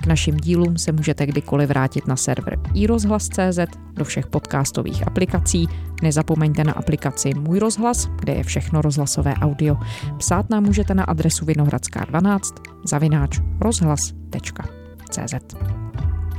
K 0.01 0.07
našim 0.07 0.37
dílům 0.37 0.77
se 0.77 0.91
můžete 0.91 1.25
kdykoliv 1.25 1.69
vrátit 1.69 2.07
na 2.07 2.15
server 2.15 2.59
iRozhlas.cz, 2.73 3.59
do 3.93 4.05
všech 4.05 4.27
podcastových 4.27 5.07
aplikací. 5.07 5.67
Nezapomeňte 6.01 6.63
na 6.63 6.73
aplikaci 6.73 7.33
Můj 7.33 7.59
rozhlas, 7.59 8.09
kde 8.19 8.33
je 8.33 8.43
všechno 8.43 8.81
rozhlasové 8.81 9.33
audio. 9.33 9.77
Psát 10.17 10.49
nám 10.49 10.63
můžete 10.63 10.93
na 10.93 11.03
adresu 11.03 11.45
vinohradská12 11.45 12.39
zavináč 12.85 13.39
rozhlas.cz. 13.59 15.33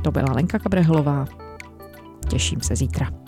To 0.03 0.11
byla 0.11 0.33
Lenka 0.33 0.59
Kabrehlová. 0.59 1.25
Těším 2.29 2.61
se 2.61 2.75
zítra. 2.75 3.20